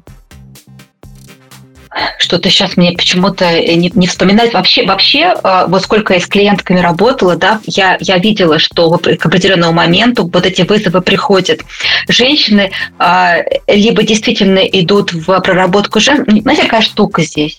[2.19, 4.53] что-то сейчас мне почему-то э, не, не вспоминать.
[4.53, 9.27] Вообще, вообще, э, вот сколько я с клиентками работала, да, я, я видела, что к
[9.27, 11.61] определенному моменту вот эти вызовы приходят.
[12.09, 13.35] Женщины э,
[13.67, 16.25] либо действительно идут в проработку жен...
[16.27, 17.57] Знаете, какая штука здесь?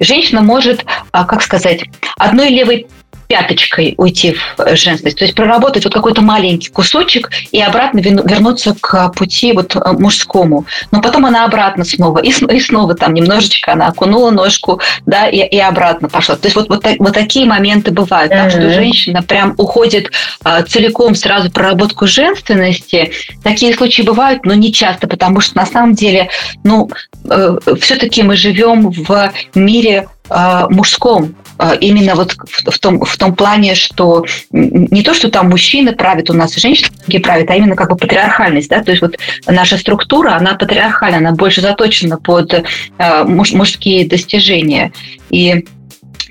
[0.00, 1.84] Женщина может, как сказать,
[2.16, 2.86] одной левой
[3.30, 9.10] пяточкой уйти в женственность, то есть проработать вот какой-то маленький кусочек и обратно вернуться к
[9.10, 10.66] пути вот э, мужскому.
[10.90, 15.36] Но потом она обратно снова, и, и снова там немножечко она окунула ножку, да, и,
[15.36, 16.34] и обратно пошла.
[16.34, 18.50] То есть вот, вот, вот такие моменты бывают, mm-hmm.
[18.50, 20.10] что женщина прям уходит
[20.42, 23.12] а, целиком сразу в проработку женственности.
[23.44, 26.30] Такие случаи бывают, но не часто, потому что на самом деле,
[26.64, 26.90] ну,
[27.30, 31.39] э, все-таки мы живем в мире э, мужском, а,
[31.80, 36.32] именно вот в, том, в том плане, что не то, что там мужчины правят у
[36.32, 36.90] нас, и женщины
[37.22, 41.32] правят, а именно как бы патриархальность, да, то есть вот наша структура, она патриархальна, она
[41.32, 44.92] больше заточена под э, муж, мужские достижения.
[45.30, 45.66] И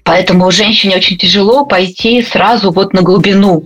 [0.03, 3.65] поэтому женщине очень тяжело пойти сразу вот на глубину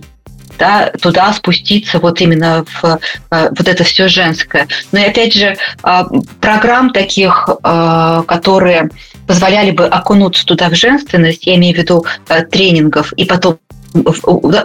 [0.58, 2.98] да, туда спуститься вот именно в
[3.30, 4.68] э, вот это все женское.
[4.92, 6.02] Но и опять же, э,
[6.40, 8.90] программ таких, э, которые
[9.26, 12.04] позволяли бы окунуться туда в женственность, я имею в виду
[12.50, 13.58] тренингов, и потом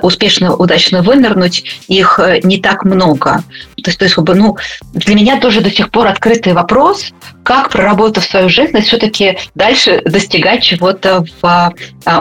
[0.02, 3.44] успешно, удачно вынырнуть, их не так много.
[3.84, 4.58] То есть, то есть ну,
[4.94, 7.12] для меня тоже до сих пор открытый вопрос,
[7.44, 11.74] как, проработав свою женственность, все-таки дальше достигать чего-то в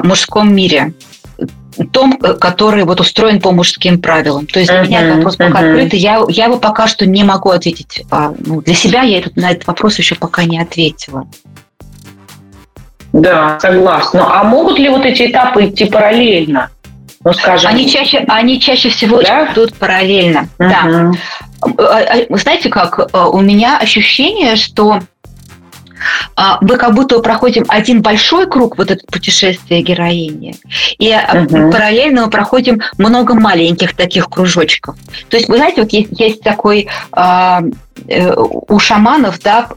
[0.04, 0.92] мужском мире
[1.87, 4.47] том, который вот устроен по мужским правилам.
[4.47, 5.71] То есть для uh-huh, меня этот вопрос пока uh-huh.
[5.71, 5.99] открытый.
[5.99, 8.03] Я, я его пока что не могу ответить.
[8.11, 11.27] А, ну, для себя я этот, на этот вопрос еще пока не ответила.
[13.12, 14.41] Да, согласна.
[14.41, 16.71] А могут ли вот эти этапы идти параллельно?
[17.25, 17.71] Ну, скажем.
[17.71, 19.53] Они чаще, они чаще всего да?
[19.53, 20.49] идут параллельно.
[20.59, 21.12] Uh-huh.
[21.67, 22.25] Да.
[22.29, 23.11] Вы знаете как?
[23.33, 25.01] У меня ощущение, что
[26.61, 30.55] мы как будто проходим один большой круг вот это путешествие героини,
[30.99, 31.71] и угу.
[31.71, 34.97] параллельно мы проходим много маленьких таких кружочков.
[35.29, 37.62] То есть, вы знаете, вот есть, есть такой а,
[38.07, 39.68] э, у шаманов да,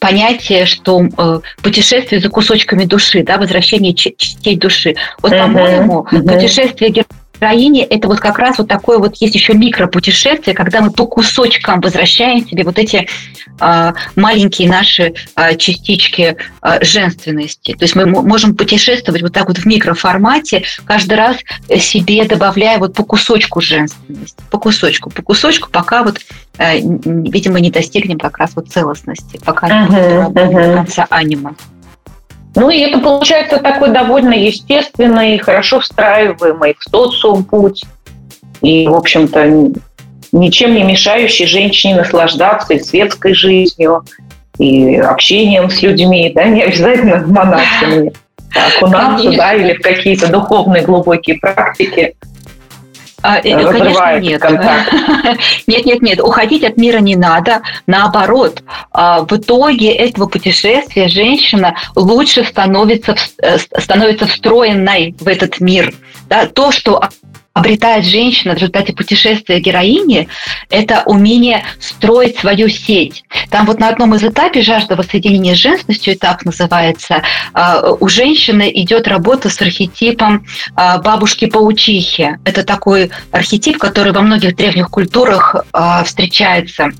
[0.00, 4.96] понятие, что э, путешествие за кусочками души, да, возвращение частей души.
[5.22, 9.34] Вот, uh по-моему, uh путешествие героини Украине это вот как раз вот такое вот есть
[9.34, 13.08] еще микропутешествие, когда мы по кусочкам возвращаем себе вот эти
[13.60, 17.72] э, маленькие наши э, частички э, женственности.
[17.72, 21.36] То есть мы можем путешествовать вот так вот в микроформате, каждый раз
[21.78, 26.20] себе добавляя вот по кусочку женственности, по кусочку, по кусочку, пока вот,
[26.58, 30.32] э, видимо, не достигнем как раз вот целостности, пока uh-huh, не uh-huh.
[30.32, 31.54] до конца анима.
[32.56, 37.84] Ну и это получается такой довольно естественный, хорошо встраиваемый в социум путь.
[38.62, 39.72] И, в общем-то,
[40.32, 44.04] ничем не мешающий женщине наслаждаться и светской жизнью,
[44.58, 48.12] и общением с людьми, да, не обязательно с монахами,
[48.54, 52.16] окунаться, да, или в какие-то духовные глубокие практики.
[53.26, 54.40] А, э, конечно, нет.
[54.40, 54.92] Контакт.
[55.66, 56.20] Нет, нет, нет.
[56.20, 57.62] Уходить от мира не надо.
[57.86, 58.62] Наоборот,
[58.92, 65.92] а, в итоге этого путешествия женщина лучше становится, э, становится встроенной в этот мир.
[66.28, 67.02] Да, то, что
[67.56, 70.28] обретает женщина в результате путешествия героини,
[70.68, 73.24] это умение строить свою сеть.
[73.48, 77.22] Там вот на одном из этапе жажда воссоединения с женственностью, и так называется,
[77.54, 82.36] а, у женщины идет работа с архетипом а, бабушки-паучихи.
[82.44, 86.90] Это такой архетип, который во многих древних культурах а, встречается.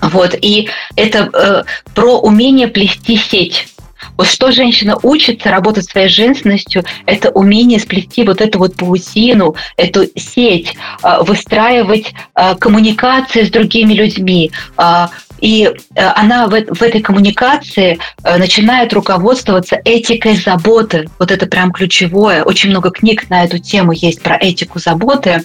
[0.00, 3.66] Вот, и это э, про умение плести сеть
[4.16, 10.06] вот что женщина учится работать своей женственностью, это умение сплести вот эту вот паутину, эту
[10.16, 14.50] сеть, а, выстраивать а, коммуникации с другими людьми.
[14.76, 21.10] А, и она в этой коммуникации начинает руководствоваться этикой заботы.
[21.18, 22.42] Вот это прям ключевое.
[22.42, 25.44] Очень много книг на эту тему есть про этику заботы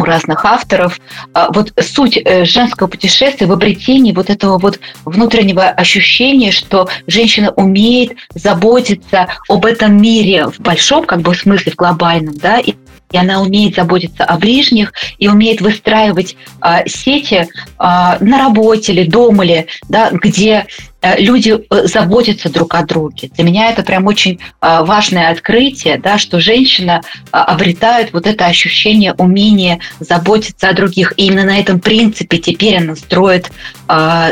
[0.00, 1.00] у разных авторов.
[1.34, 7.50] А, вот суть э, женского путешествия в обретении вот этого вот внутреннего ощущения, что женщина
[7.52, 12.74] умеет заботиться об этом мире в большом как бы смысле, в глобальном, да, и
[13.12, 19.02] и она умеет заботиться о ближних и умеет выстраивать а, сети а, на работе или
[19.02, 23.30] дома, ли, да, где Э, люди э, заботятся друг о друге.
[23.34, 29.14] Для меня это прям очень э, важное открытие, да, что женщина обретает вот это ощущение
[29.14, 31.14] умения заботиться о других.
[31.16, 33.50] И именно на этом принципе теперь она строит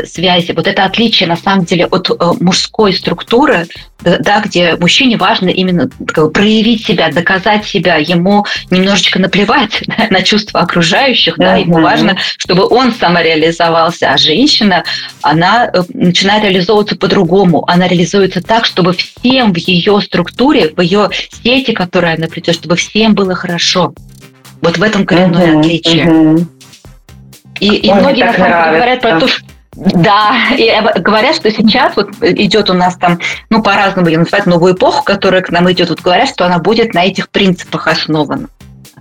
[0.05, 0.53] связи.
[0.53, 3.67] Вот это отличие, на самом деле, от мужской структуры,
[4.01, 5.89] да, где мужчине важно именно
[6.33, 12.93] проявить себя, доказать себя, ему немножечко наплевать на чувства окружающих, да, ему важно, чтобы он
[12.93, 14.83] самореализовался, а женщина,
[15.21, 17.63] она начинает реализовывать реализовываться по-другому.
[17.67, 21.09] Она реализуется так, чтобы всем в ее структуре, в ее
[21.43, 23.93] сети, которая она придет, чтобы всем было хорошо.
[24.61, 26.05] Вот в этом коренное uh-huh, отличие.
[26.05, 26.45] Uh-huh.
[27.59, 29.45] И, и многие на самом деле говорят про то, что
[29.79, 34.75] да, и говорят, что сейчас вот идет у нас там, ну, по-разному ее называют, новую
[34.75, 38.49] эпоху, которая к нам идет, вот говорят, что она будет на этих принципах основана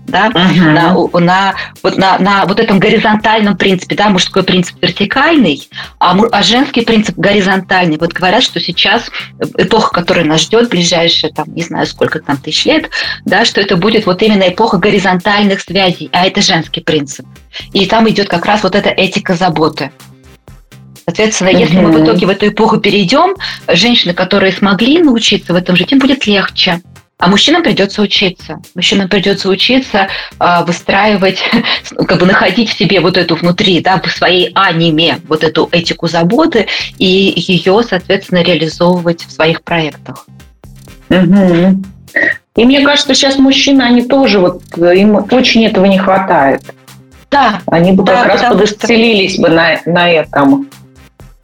[0.08, 0.72] да, uh-huh.
[0.72, 6.42] на, на, вот, на, на вот этом горизонтальном принципе, да, мужской принцип вертикальный, а, а
[6.42, 7.98] женский принцип горизонтальный.
[7.98, 9.10] Вот говорят, что сейчас
[9.56, 12.90] эпоха, которая нас ждет, ближайшие, там, не знаю, сколько там тысяч лет,
[13.24, 17.26] да, что это будет вот именно эпоха горизонтальных связей, а это женский принцип.
[17.72, 19.90] И там идет как раз вот эта этика заботы.
[21.08, 21.60] Соответственно, uh-huh.
[21.60, 23.34] если мы в итоге в эту эпоху перейдем,
[23.66, 26.82] женщины, которые смогли научиться в этом жить, им будет легче.
[27.16, 28.60] А мужчинам придется учиться.
[28.74, 31.38] Мужчинам придется учиться э, выстраивать,
[32.06, 36.08] как бы находить в себе вот эту внутри, да, в своей аниме, вот эту этику
[36.08, 36.66] заботы
[36.98, 40.26] и ее, соответственно, реализовывать в своих проектах.
[41.08, 41.84] Угу.
[42.56, 46.60] И мне кажется, сейчас мужчины, они тоже вот, им очень этого не хватает.
[47.30, 47.62] Да.
[47.66, 49.42] Они бы да, как раз подисцелились что...
[49.42, 50.68] бы на, на этом.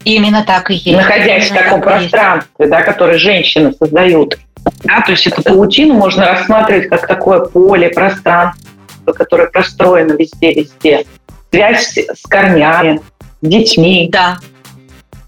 [0.05, 0.95] Именно так и есть.
[0.95, 2.71] Находясь Именно в таком пространстве, есть.
[2.71, 4.37] да, которое женщины создают.
[4.83, 8.63] Да, то есть эту паутину можно рассматривать как такое поле, пространство,
[9.13, 11.05] которое простроено везде-везде.
[11.51, 13.01] Связь с корнями,
[13.41, 14.09] с детьми.
[14.11, 14.37] Да,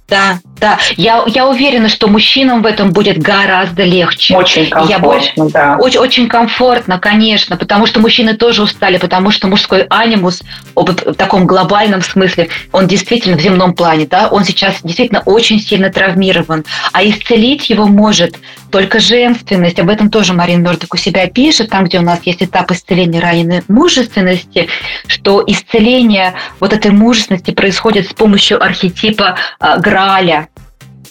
[0.07, 4.35] да, Да, я, я уверена, что мужчинам в этом будет гораздо легче.
[4.35, 5.77] Очень комфортно, я больше, да.
[5.79, 10.41] Очень, очень комфортно, конечно, потому что мужчины тоже устали, потому что мужской анимус
[10.75, 15.91] в таком глобальном смысле, он действительно в земном плане, да, он сейчас действительно очень сильно
[15.91, 18.35] травмирован, а исцелить его может
[18.71, 19.79] только женственность.
[19.79, 23.19] Об этом тоже Марина Нордик у себя пишет, там, где у нас есть этап исцеления
[23.19, 24.67] раненой мужественности,
[25.07, 30.46] что исцеление вот этой мужественности происходит с помощью архетипа э, Граля,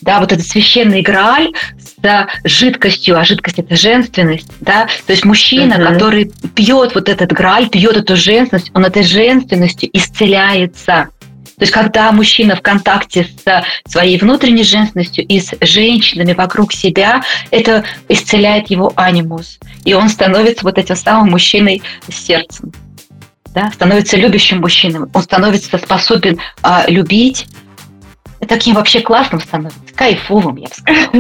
[0.07, 5.75] да, вот этот священный Грааль с жидкостью, а жидкость это женственность, да, то есть мужчина,
[5.75, 5.93] uh-huh.
[5.93, 11.09] который пьет вот этот Грааль, пьет эту женственность, он этой женственностью исцеляется.
[11.59, 17.23] То есть, когда мужчина в контакте с своей внутренней женственностью и с женщинами вокруг себя,
[17.51, 19.59] это исцеляет его анимус.
[19.87, 22.73] И он становится вот этим самым мужчиной с сердцем.
[23.55, 25.09] Да, становится любящим мужчиной.
[25.15, 27.47] Он становится способен а, любить,
[28.47, 31.17] таким вообще классным становится, кайфовым, я бы сказала.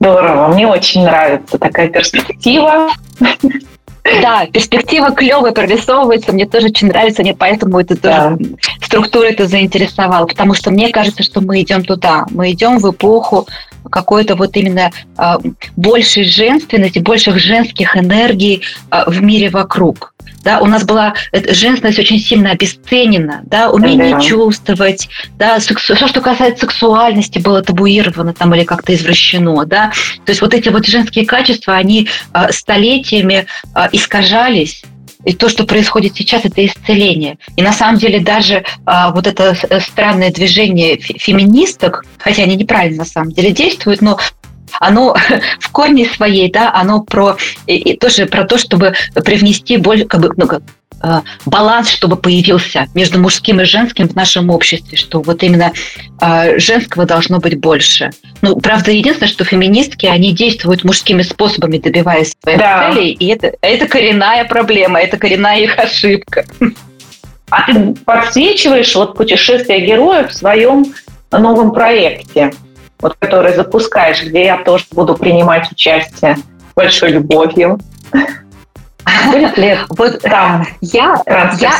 [0.00, 2.90] Здорово, мне очень нравится такая перспектива.
[4.20, 8.38] Да, перспектива клевая прорисовывается, мне тоже очень нравится, мне поэтому это тоже да.
[8.82, 13.48] структура это заинтересовала, потому что мне кажется, что мы идем туда, мы идем в эпоху
[13.90, 15.34] какой-то вот именно э,
[15.76, 20.14] большей женственности, больших женских энергий э, в мире вокруг
[20.44, 24.20] да, у нас была женственность очень сильно обесценена, да, умение да.
[24.20, 25.08] чувствовать,
[25.38, 25.94] да, сексу...
[25.94, 29.90] все, что касается сексуальности, было табуировано там или как-то извращено, да,
[30.24, 34.84] то есть вот эти вот женские качества, они а, столетиями а, искажались,
[35.24, 37.38] и то, что происходит сейчас, это исцеление.
[37.56, 43.04] И на самом деле даже а, вот это странное движение феминисток, хотя они неправильно на
[43.04, 44.18] самом деле действуют, но
[44.80, 45.16] оно
[45.60, 48.94] в корне своей, да, оно про и тоже про то, чтобы
[49.24, 50.64] привнести более, как бы, ну, как, э,
[51.46, 55.72] баланс, чтобы появился между мужским и женским в нашем обществе, что вот именно
[56.20, 58.10] э, женского должно быть больше.
[58.42, 62.92] Ну, правда, единственное, что феминистки, они действуют мужскими способами, добиваясь своих да.
[62.92, 66.44] целей, и это, это коренная проблема, это коренная их ошибка.
[67.50, 70.86] А ты подсвечиваешь вот путешествие героев в своем
[71.30, 72.52] новом проекте
[73.04, 76.38] вот, который запускаешь, где я тоже буду принимать участие
[76.74, 77.78] большой любовью.
[79.26, 81.20] Будет ли вот там я,
[81.58, 81.72] я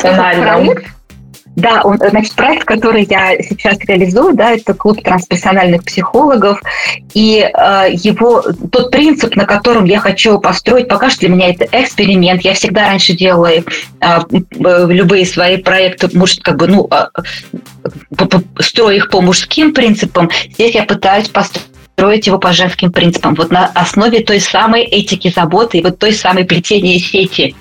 [1.55, 6.61] да, он, значит, проект, который я сейчас реализую, да, это клуб трансперсональных психологов,
[7.13, 11.65] и э, его тот принцип, на котором я хочу построить, пока что для меня это
[11.71, 12.41] эксперимент.
[12.41, 13.63] Я всегда раньше делала э,
[14.59, 17.05] любые свои проекты, может, как бы, ну, э,
[18.59, 20.29] строю их по мужским принципам.
[20.51, 25.31] Здесь я пытаюсь построить строить его по женским принципам, вот на основе той самой этики
[25.33, 27.55] заботы вот той самой плетения сети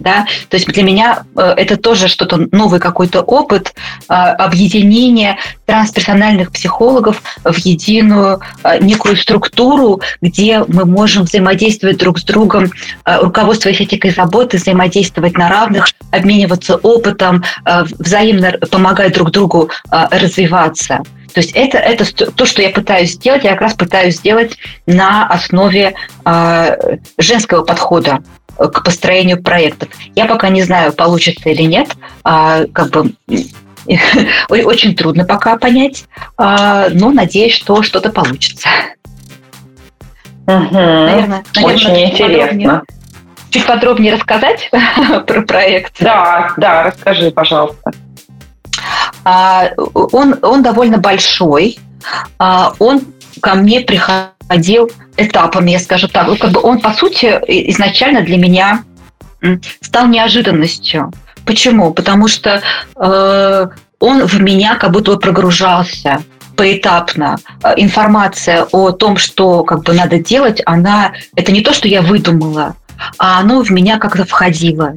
[0.00, 3.74] да, то есть для меня э, это тоже что-то новый какой-то опыт
[4.08, 12.24] э, объединения трансперсональных психологов в единую э, некую структуру, где мы можем взаимодействовать друг с
[12.24, 12.70] другом,
[13.04, 17.44] руководствуясь этикой заботы, взаимодействовать на равных, обмениваться опытом,
[17.98, 21.02] взаимно помогать друг другу развиваться.
[21.32, 24.56] То есть это, это то, что я пытаюсь сделать, я как раз пытаюсь сделать
[24.86, 26.76] на основе э,
[27.18, 28.20] женского подхода
[28.56, 29.88] к построению проектов.
[30.14, 31.88] Я пока не знаю, получится или нет.
[32.24, 33.12] А, как бы
[34.48, 36.04] очень трудно пока понять,
[36.36, 38.68] а, но надеюсь, что что-то получится.
[40.46, 40.74] Угу.
[40.74, 42.48] Наверное, наверное, очень интересно.
[42.48, 42.82] Подробнее,
[43.50, 44.70] чуть подробнее рассказать
[45.26, 45.94] про проект?
[46.00, 47.89] Да, да, расскажи, пожалуйста.
[49.24, 51.78] А, он, он довольно большой.
[52.38, 53.02] А, он
[53.40, 56.26] ко мне приходил этапами, я скажу так.
[56.26, 57.26] Ну, как бы он, по сути,
[57.70, 58.84] изначально для меня
[59.80, 61.12] стал неожиданностью.
[61.44, 61.92] Почему?
[61.92, 62.62] Потому что
[62.96, 63.68] э,
[63.98, 66.22] он в меня как будто бы прогружался
[66.56, 67.38] поэтапно.
[67.62, 72.02] Э, информация о том, что как бы надо делать, она это не то, что я
[72.02, 72.76] выдумала,
[73.18, 74.94] а оно в меня как-то входило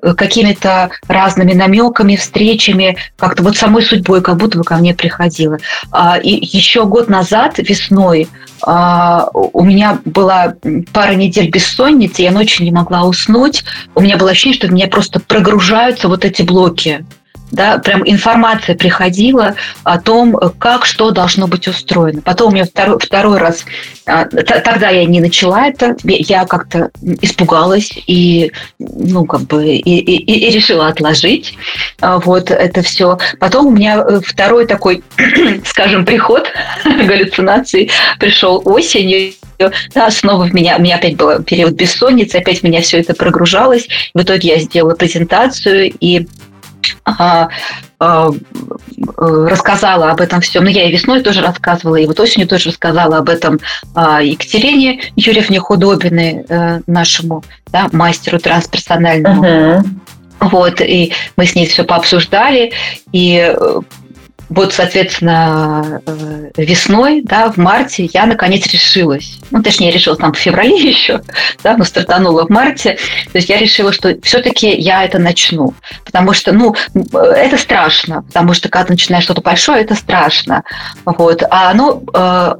[0.00, 5.58] какими-то разными намеками, встречами, как-то вот самой судьбой, как будто бы ко мне приходила.
[5.90, 8.28] А, и еще год назад, весной,
[8.62, 10.54] а, у меня была
[10.92, 13.64] пара недель бессонницы, я ночью не могла уснуть.
[13.94, 17.04] У меня было ощущение, что меня просто прогружаются вот эти блоки
[17.50, 22.20] да, прям информация приходила о том, как что должно быть устроено.
[22.22, 23.64] Потом у меня второй, второй раз,
[24.06, 26.90] а, тогда я не начала это, я как-то
[27.22, 31.56] испугалась и, ну, как бы, и, и, и решила отложить
[32.00, 33.18] а, вот это все.
[33.38, 35.02] Потом у меня э, второй такой,
[35.64, 36.48] скажем, приход
[36.84, 39.32] галлюцинаций пришел осенью,
[39.94, 43.86] да, снова в меня, у меня опять был период бессонницы, опять меня все это прогружалось.
[44.12, 46.26] В итоге я сделала презентацию и
[49.16, 50.64] рассказала об этом всем.
[50.64, 53.60] Ну, я и весной тоже рассказывала, и вот осенью тоже рассказала об этом
[53.94, 59.44] а, Екатерине Юрьевне Худобиной, э, нашему да, мастеру трансперсональному.
[59.44, 59.84] Uh-huh.
[60.40, 62.72] Вот, и мы с ней все пообсуждали,
[63.12, 63.80] и э,
[64.54, 69.38] вот, соответственно, э, весной, да, в марте я наконец решилась.
[69.50, 71.20] Ну, точнее, решилась там в феврале еще,
[71.64, 72.96] да, но стартанула в марте.
[73.32, 75.74] То есть я решила, что все-таки я это начну.
[76.04, 76.74] Потому что, ну,
[77.12, 80.62] это страшно, потому что когда начинаешь что-то большое, это страшно.
[81.04, 81.42] Вот.
[81.50, 82.54] А оно э,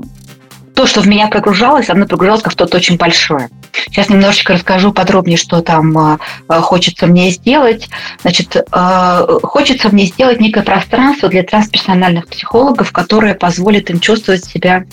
[0.74, 3.48] то, что в меня прогружалось, оно прогружалось как что-то очень большое.
[3.86, 6.18] Сейчас немножечко расскажу подробнее, что там э,
[6.48, 7.88] э, хочется мне сделать.
[8.22, 14.84] Значит, э, хочется мне сделать некое пространство для трансперсональных психологов, которое позволит им чувствовать себя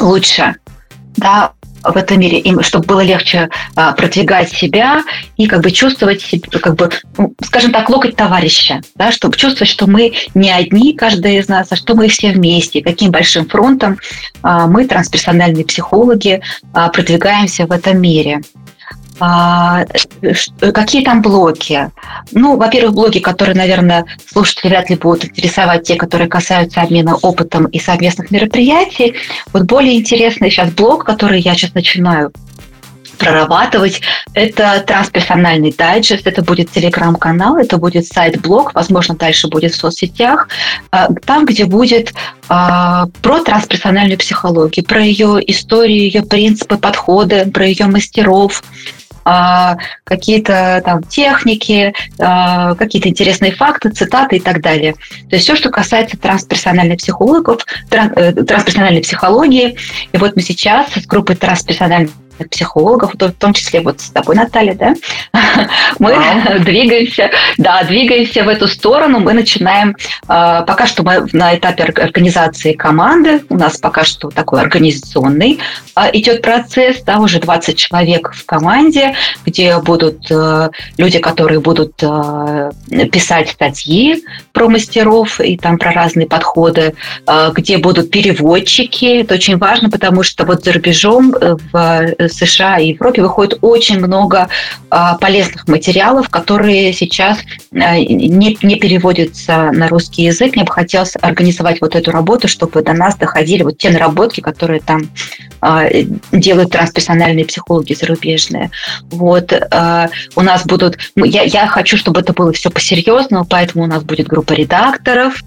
[0.00, 0.56] лучше.
[1.16, 1.52] Да,
[1.92, 5.02] в этом мире, им, чтобы было легче а, продвигать себя
[5.36, 9.70] и как бы чувствовать себя, как бы, ну, скажем так, локоть товарища, да, чтобы чувствовать,
[9.70, 13.98] что мы не одни, каждый из нас, а что мы все вместе, каким большим фронтом
[14.42, 16.40] а, мы, трансперсональные психологи,
[16.72, 18.40] а, продвигаемся в этом мире.
[19.18, 19.84] А,
[20.60, 21.90] какие там блоки?
[22.32, 27.66] Ну, во-первых, блоки, которые, наверное, слушатели вряд ли будут интересовать, те, которые касаются обмена опытом
[27.66, 29.14] и совместных мероприятий.
[29.52, 32.32] Вот более интересный сейчас блок, который я сейчас начинаю
[33.16, 34.00] прорабатывать.
[34.34, 40.48] Это трансперсональный дайджест, это будет телеграм-канал, это будет сайт-блог, возможно, дальше будет в соцсетях,
[40.90, 42.12] а, там, где будет
[42.48, 48.62] а, про трансперсональную психологию, про ее историю, ее принципы, подходы, про ее мастеров,
[50.04, 54.94] какие-то там техники, а, какие-то интересные факты, цитаты и так далее.
[55.28, 59.76] То есть все, что касается трансперсональных психологов, э, трансперсональной психологии.
[60.12, 62.12] И вот мы сейчас с группой трансперсональных
[62.50, 64.94] психологов, в том числе вот с тобой, Наталья, да,
[65.98, 66.58] мы wow.
[66.64, 69.20] двигаемся, да, двигаемся в эту сторону.
[69.20, 69.96] Мы начинаем,
[70.28, 75.60] а, пока что мы на этапе организации команды, у нас пока что такой организационный
[75.94, 79.14] а, идет процесс, да, уже 20 человек в команде,
[79.44, 82.70] где будут э, люди, которые будут э,
[83.12, 86.94] писать статьи про мастеров и там про разные подходы,
[87.26, 89.20] э, где будут переводчики.
[89.22, 91.34] Это очень важно, потому что вот за рубежом
[91.72, 94.48] в США и Европе выходит очень много
[94.90, 97.38] а, полезных материалов, которые сейчас
[97.72, 100.54] а, не, не переводятся на русский язык.
[100.54, 104.80] Мне бы хотелось организовать вот эту работу, чтобы до нас доходили вот те наработки, которые
[104.80, 105.02] там
[105.60, 105.88] а,
[106.32, 108.70] делают трансперсональные психологи зарубежные.
[109.10, 109.52] Вот.
[110.34, 110.98] У нас будут...
[111.16, 115.42] Я, я хочу, чтобы это было все по-серьезному, поэтому у нас будет группа редакторов,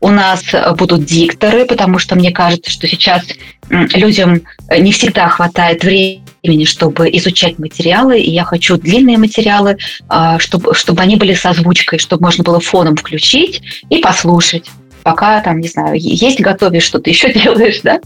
[0.00, 0.42] у нас
[0.76, 3.22] будут дикторы, потому что мне кажется, что сейчас
[3.70, 4.42] людям
[4.76, 11.02] не всегда хватает времени, чтобы изучать материалы, и я хочу длинные материалы, а, чтобы, чтобы
[11.02, 14.70] они были с озвучкой, чтобы можно было фоном включить и послушать
[15.02, 18.00] пока там, не знаю, есть готовишь, что-то еще делаешь, да?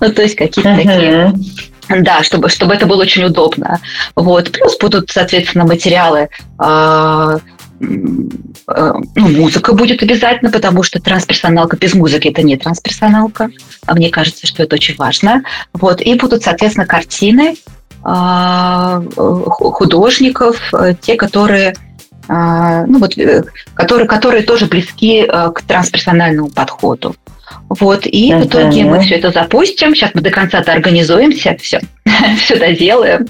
[0.00, 0.76] Ну, то есть какие-то uh-huh.
[0.76, 1.34] такие
[2.02, 3.80] да, чтобы, чтобы это было очень удобно.
[4.14, 4.50] Вот.
[4.52, 6.28] Плюс будут, соответственно, материалы
[6.58, 7.38] а, Э,
[8.66, 13.50] ну, музыка будет обязательно, потому что трансперсоналка без музыки это не трансперсоналка.
[13.86, 15.42] А мне кажется, что это очень важно.
[15.72, 16.00] Вот.
[16.00, 17.56] И будут, соответственно, картины
[18.02, 21.74] а, художников, э, те, которые
[22.26, 27.14] ну, вот, э, которые, которые тоже близки к трансперсональному подходу.
[27.68, 28.42] Вот, и uh-huh.
[28.42, 29.94] в итоге мы все это запустим.
[29.94, 31.80] Сейчас мы до конца это организуемся, все,
[32.38, 33.26] все доделаем.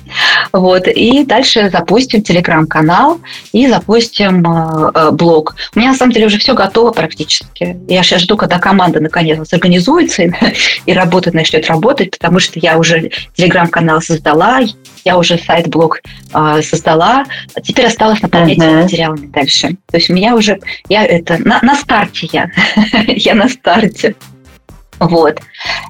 [0.52, 3.20] Вот, и дальше запустим телеграм-канал
[3.52, 5.56] и запустим э, э, блог.
[5.74, 7.76] У меня на самом деле уже все готово практически.
[7.88, 10.30] Я сейчас жду, когда команда наконец сорганизуется и,
[10.86, 14.60] и работает, начнет работать, потому что я уже телеграм-канал создала,
[15.04, 16.00] я уже сайт-блог
[16.32, 17.24] э, создала.
[17.62, 18.82] Теперь осталось наполнять uh-huh.
[18.82, 19.76] материалами дальше.
[19.90, 20.58] То есть у меня уже,
[20.88, 22.50] я это, на, на старте я.
[23.06, 24.13] я на старте.
[25.08, 25.40] Вот.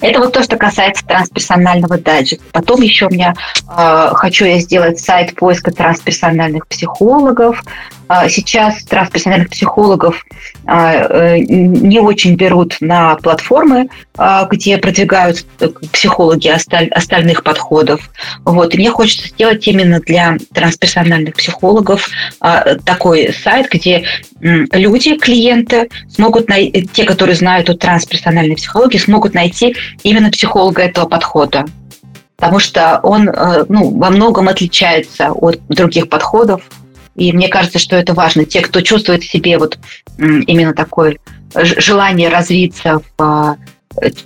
[0.01, 2.43] Это вот то, что касается трансперсонального даджета.
[2.53, 3.35] Потом еще у меня
[3.69, 7.63] э, хочу я сделать сайт поиска трансперсональных психологов.
[8.09, 10.25] Э, сейчас трансперсональных психологов
[10.67, 13.89] э, не очень берут на платформы,
[14.19, 15.45] э, где продвигают
[15.93, 18.11] психологи осталь, остальных подходов.
[18.45, 18.75] Вот.
[18.75, 22.09] И мне хочется сделать именно для трансперсональных психологов
[22.41, 24.05] э, такой сайт, где
[24.41, 30.83] э, люди, клиенты смогут найти, те, которые знают о трансперсональной психологии, смогут найти именно психолога
[30.83, 31.65] этого подхода.
[32.37, 36.63] Потому что он э, ну, во многом отличается от других подходов.
[37.15, 38.45] И мне кажется, что это важно.
[38.45, 39.79] Те, кто чувствует в себе вот
[40.19, 41.17] именно такое
[41.55, 43.57] желание развиться в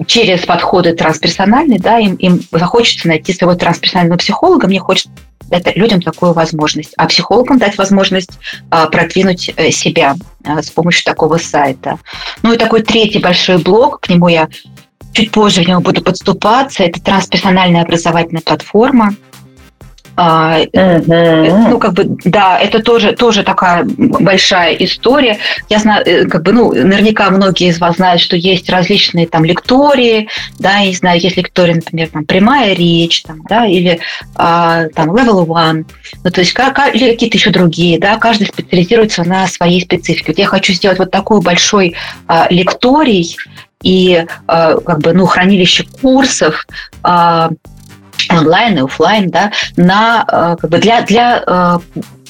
[0.07, 5.11] через подходы трансперсональные, да, им, им захочется найти своего трансперсонального психолога, мне хочется
[5.49, 8.39] дать людям такую возможность, а психологам дать возможность
[8.71, 10.15] а, продвинуть э, себя
[10.45, 11.99] а, с помощью такого сайта.
[12.43, 14.49] Ну и такой третий большой блок, к нему я
[15.13, 19.15] чуть позже в него буду подступаться, это трансперсональная образовательная платформа,
[20.19, 21.69] Uh-huh.
[21.69, 25.39] Ну, как бы, да, это тоже, тоже такая большая история.
[25.69, 29.45] Я знаю, э, как бы, ну, наверняка многие из вас знают, что есть различные там
[29.45, 34.01] лектории, да, не знаю, есть лектория, например, там прямая речь, там, да, или
[34.35, 35.85] а, там level one,
[36.25, 40.33] ну, то есть как, или какие-то еще другие, да, каждый специализируется на своей специфике.
[40.33, 41.95] Вот я хочу сделать вот такой большой
[42.27, 43.37] а, лекторий
[43.85, 46.67] и а, как бы, ну, хранилище курсов,
[47.05, 47.51] а,
[48.31, 51.79] онлайн и офлайн, да, на, э, как бы для, для э,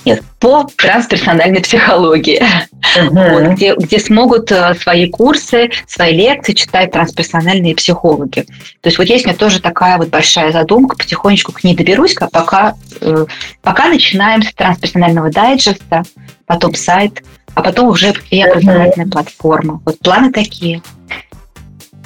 [0.05, 2.43] нет, по трансперсональной психологии,
[2.97, 3.33] uh-huh.
[3.33, 8.43] вот, где, где смогут э, свои курсы, свои лекции читать трансперсональные психологи.
[8.81, 12.15] То есть вот есть у меня тоже такая вот большая задумка, потихонечку к ней доберусь,
[12.15, 12.75] пока,
[13.63, 16.05] пока начинаем с трансперсонального дайджеста,
[16.47, 17.23] потом сайт,
[17.55, 19.11] а потом уже образовательная uh-huh.
[19.11, 19.83] платформа.
[19.85, 20.83] Вот планы такие.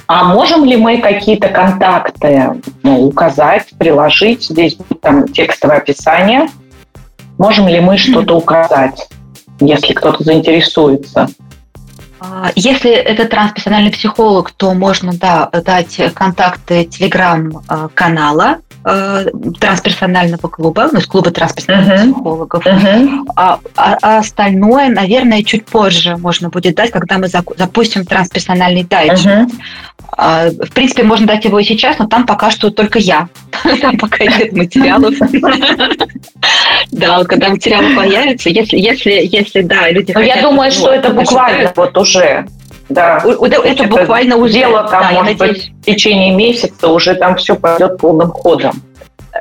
[0.07, 4.43] А можем ли мы какие-то контакты ну, указать, приложить?
[4.43, 6.49] Здесь там текстовое описание.
[7.37, 9.07] Можем ли мы что-то указать,
[9.59, 11.29] если кто-то заинтересуется?
[12.23, 19.25] А, если это трансперсональный психолог, то можно да, дать контакты телеграм-канала э,
[19.59, 22.13] трансперсонального клуба, ну, из клуба трансперсональных uh-huh.
[22.13, 22.65] психологов.
[22.65, 23.25] Uh-huh.
[23.35, 29.27] А, а, а остальное, наверное, чуть позже можно будет дать, когда мы запустим трансперсональный дайджест.
[29.27, 29.61] Uh-huh.
[30.15, 33.27] А, в принципе, можно дать его и сейчас, но там пока что только я.
[33.81, 35.13] Там пока нет материалов.
[36.91, 41.71] Да, когда материалы появятся, если, если, если, да, люди Но я думаю, что это буквально
[41.75, 42.45] вот уже
[42.89, 43.23] да.
[43.25, 44.53] Это буквально уже.
[44.53, 48.81] Дело там, да, может быть, в течение месяца уже там все пойдет полным ходом.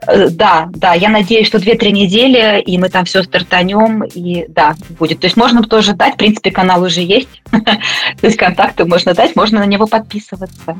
[0.06, 4.74] Э, да, да, я надеюсь, что 2-3 недели, и мы там все стартанем, и да,
[4.98, 5.20] будет.
[5.20, 9.36] То есть можно тоже дать, в принципе, канал уже есть, то есть контакты можно дать,
[9.36, 10.78] можно на него подписываться.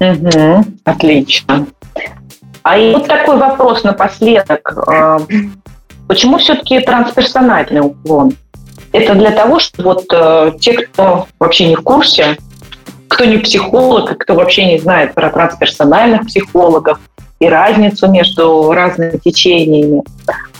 [0.00, 1.66] Угу, отлично.
[2.62, 4.74] А и вот такой вопрос напоследок.
[6.12, 8.34] Почему все-таки трансперсональный уклон?
[8.92, 12.36] Это для того, что вот э, те, кто вообще не в курсе,
[13.08, 17.00] кто не психолог, кто вообще не знает про трансперсональных психологов,
[17.40, 20.02] и разницу между разными течениями.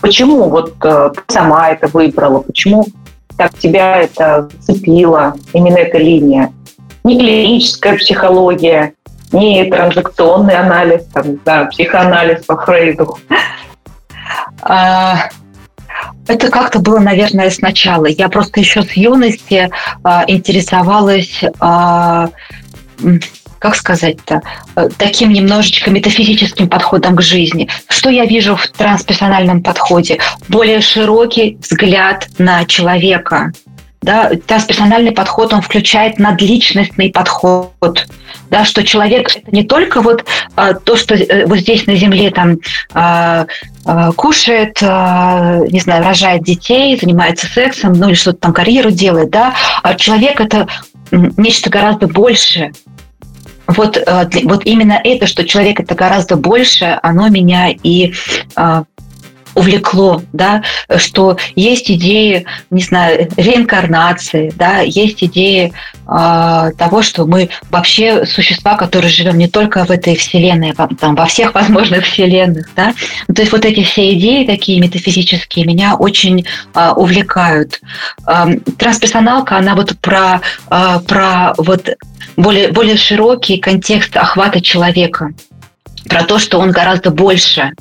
[0.00, 2.38] Почему вот э, ты сама это выбрала?
[2.38, 2.86] Почему
[3.36, 6.50] так тебя это зацепило, именно эта линия?
[7.04, 8.94] Не клиническая психология,
[9.32, 13.18] не транзакционный анализ, там, да, психоанализ по Фрейду.
[14.62, 15.28] А,
[16.26, 18.06] это как-то было, наверное, сначала.
[18.06, 19.70] Я просто еще с юности
[20.02, 22.28] а, интересовалась а,
[23.62, 24.42] как сказать-то,
[24.74, 27.68] э, таким немножечко метафизическим подходом к жизни.
[27.88, 30.18] Что я вижу в трансперсональном подходе?
[30.48, 33.52] Более широкий взгляд на человека.
[34.02, 38.08] Да, трансперсональный подход, он включает надличностный подход,
[38.50, 40.24] да, что человек это не только вот
[40.56, 42.58] а, то, что э, вот здесь на Земле там
[42.92, 43.46] а,
[43.84, 49.30] а, кушает, а, не знаю, рожает детей, занимается сексом, ну или что-то там карьеру делает,
[49.30, 50.66] да, а человек это
[51.12, 52.72] нечто гораздо большее,
[53.68, 58.12] вот, э, вот именно это, что человек это гораздо больше, оно меня и
[58.56, 58.84] а,
[59.54, 60.62] увлекло, да,
[60.96, 65.72] что есть идеи, не знаю, реинкарнации, да, есть идеи
[66.06, 71.14] э, того, что мы вообще существа, которые живем не только в этой вселенной, а там,
[71.14, 72.94] во всех возможных вселенных, да.
[73.28, 77.80] Ну, то есть вот эти все идеи такие метафизические меня очень э, увлекают.
[78.26, 78.46] Э,
[78.78, 80.40] трансперсоналка, она вот про,
[80.70, 81.88] э, про вот
[82.36, 85.32] более, более широкий контекст охвата человека,
[86.08, 87.72] про то, что он гораздо больше,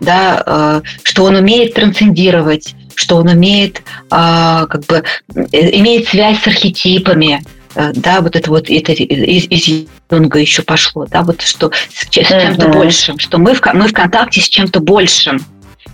[0.00, 5.04] да, э, что он умеет трансцендировать, что он умеет а, как бы
[5.52, 7.44] имеет связь с архетипами,
[7.74, 12.04] э, да, вот это вот это из, из Юнга еще пошло, да, вот что с,
[12.04, 12.72] с чем-то mm-hmm.
[12.72, 15.40] большим, что мы в, мы в контакте с чем-то большим.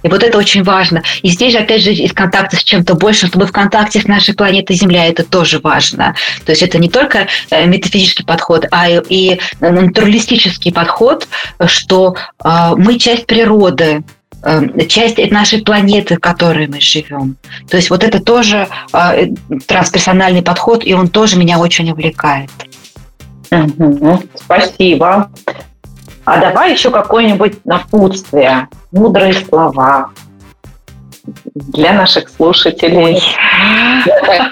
[0.05, 1.03] И вот это очень важно.
[1.23, 4.35] И здесь же, опять же, из контакта с чем-то большим, чтобы в контакте с нашей
[4.35, 6.15] планетой Земля, это тоже важно.
[6.45, 11.27] То есть это не только э, метафизический подход, а и натуралистический подход,
[11.65, 14.05] что э, мы часть природы,
[14.43, 17.37] э, часть нашей планеты, в которой мы живем.
[17.71, 18.69] То есть вот это тоже
[19.67, 22.51] трансперсональный подход, и он тоже меня очень увлекает.
[24.35, 25.31] Спасибо.
[26.25, 30.11] А давай еще какое-нибудь напутствие, мудрые слова
[31.55, 33.22] для наших слушателей.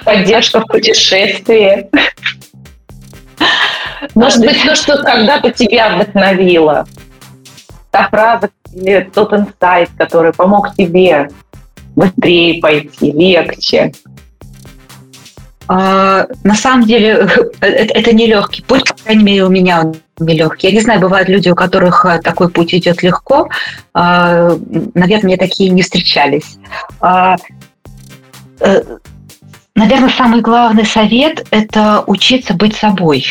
[0.05, 1.89] Поддержка в путешествии.
[4.15, 6.87] Может быть, то, что когда-то тебя вдохновило.
[7.91, 11.29] Та фраза или тот инсайт, который помог тебе
[11.95, 13.93] быстрее пойти, легче.
[15.69, 17.29] А, на самом деле
[17.61, 19.95] это, это нелегкий путь, по крайней мере, у меня он
[20.25, 20.69] нелегкий.
[20.69, 23.49] Я не знаю, бывают люди, у которых э, такой путь идет легко.
[23.95, 24.57] А,
[24.95, 26.59] наверное, мне такие не встречались.
[27.01, 27.37] А,
[28.61, 28.83] э,
[29.75, 33.27] наверное, самый главный совет– это учиться быть собой.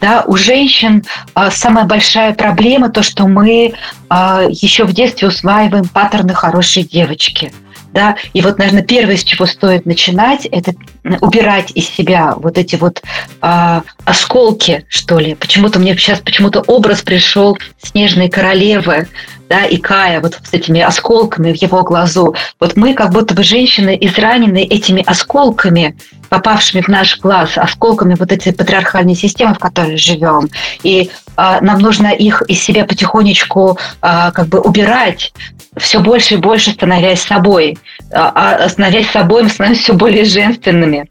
[0.00, 1.04] Да, у женщин
[1.34, 3.74] а, самая большая проблема то, что мы
[4.08, 7.52] еще в детстве усваиваем паттерны хорошей девочки–
[7.92, 10.72] да, и вот, наверное, первое, с чего стоит начинать, это
[11.20, 13.02] убирать из себя вот эти вот
[13.42, 15.34] э, осколки, что ли.
[15.34, 19.08] Почему-то мне сейчас почему-то образ пришел снежной королевы,
[19.48, 22.36] да, и Кая вот с этими осколками в его глазу.
[22.60, 25.96] Вот мы как будто бы женщины изранены этими осколками,
[26.30, 30.48] попавшими в наш глаз, осколками вот этой патриархальной системы, в которой живем.
[30.82, 35.34] И а, нам нужно их из себя потихонечку а, как бы убирать,
[35.76, 37.76] все больше и больше становясь собой.
[38.12, 41.06] А, а становясь собой, мы становимся все более женственными.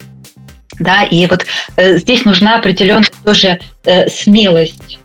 [0.80, 1.46] Да, и вот
[1.76, 5.00] э, здесь нужна определенная тоже э, смелость.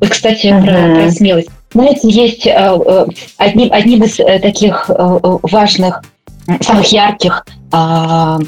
[0.00, 0.64] Вот, кстати, mm-hmm.
[0.64, 1.48] про, про смелость.
[1.72, 3.06] Знаете, есть э, э,
[3.36, 4.94] одним, одним из э, таких э,
[5.42, 6.02] важных,
[6.60, 8.38] самых ярких а,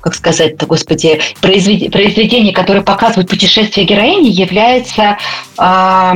[0.00, 5.18] как сказать-то, господи, произведение, которое показывает путешествие героини, является
[5.58, 6.14] э,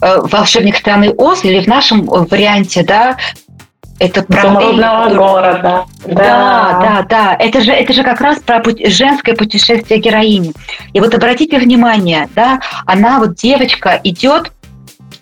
[0.00, 3.16] «Волшебник страны Оз» или в нашем варианте, да,
[3.98, 5.84] это про Самородного города.
[6.04, 6.14] Да.
[6.14, 7.36] да, да, да.
[7.38, 8.84] Это же, это же как раз про путь...
[8.88, 10.52] женское путешествие героини.
[10.92, 14.52] И вот обратите внимание, да, она вот девочка идет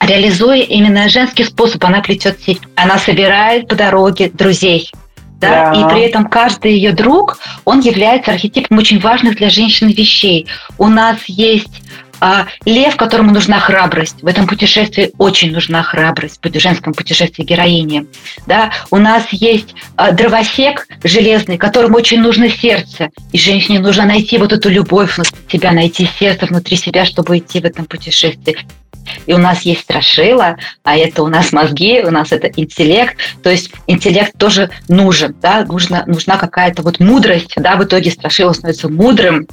[0.01, 2.61] реализуя именно женский способ, она плетет сеть.
[2.75, 4.91] Она собирает по дороге друзей
[5.43, 5.73] да?
[5.73, 5.81] да.
[5.81, 10.47] И при этом каждый ее друг, он является архетипом очень важных для женщины вещей.
[10.79, 11.83] У нас есть
[12.21, 14.23] а, лев, которому нужна храбрость.
[14.23, 18.07] В этом путешествии очень нужна храбрость, в женском путешествии героини.
[18.47, 18.71] Да?
[18.93, 23.11] У нас есть а, дровосек железный, которому очень нужно сердце.
[23.33, 27.59] И женщине нужно найти вот эту любовь внутри себя, найти сердце внутри себя, чтобы идти
[27.59, 28.57] в этом путешествии.
[29.27, 33.17] И у нас есть страшила, а это у нас мозги, у нас это интеллект.
[33.43, 38.53] То есть интеллект тоже нужен, да, нужна, нужна какая-то вот мудрость, да, в итоге страшила
[38.53, 39.47] становится мудрым,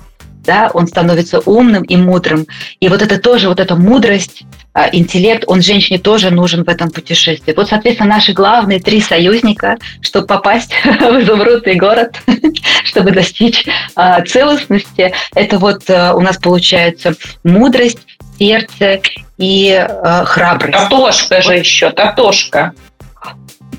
[0.46, 2.48] да, он становится умным и мудрым.
[2.80, 4.44] И вот это тоже, вот эта мудрость,
[4.74, 7.54] а, интеллект, он женщине тоже нужен в этом путешествии.
[7.56, 12.20] Вот, соответственно, наши главные три союзника, чтобы попасть в изумрудный город,
[12.84, 18.00] чтобы достичь а, целостности, это вот а, у нас получается мудрость,
[18.40, 19.02] сердце
[19.38, 20.78] и э, храбрость.
[20.78, 22.74] Татошка же еще, Татошка.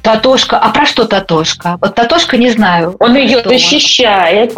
[0.02, 0.58] Татошка.
[0.58, 1.78] А про что Татошка?
[1.80, 2.96] Вот Татошка не знаю.
[3.00, 4.56] Он ее защищает.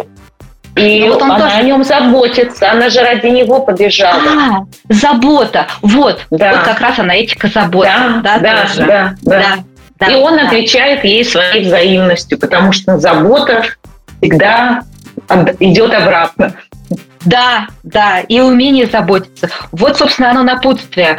[0.75, 1.55] И ну, вот он она тоже...
[1.55, 4.21] о нем заботится, она же ради него побежала.
[4.25, 6.51] А, забота, вот, да.
[6.51, 7.89] вот как раз она этика заботы.
[7.89, 8.85] Да, да, да, тоже.
[8.85, 9.39] да, да.
[9.39, 9.57] да.
[9.99, 10.47] да и он да.
[10.47, 13.63] отвечает ей своей взаимностью, потому что забота
[14.19, 14.81] всегда
[15.59, 16.55] идет обратно.
[17.25, 19.49] Да, да, и умение заботиться.
[19.71, 21.17] Вот, собственно, оно напутствие.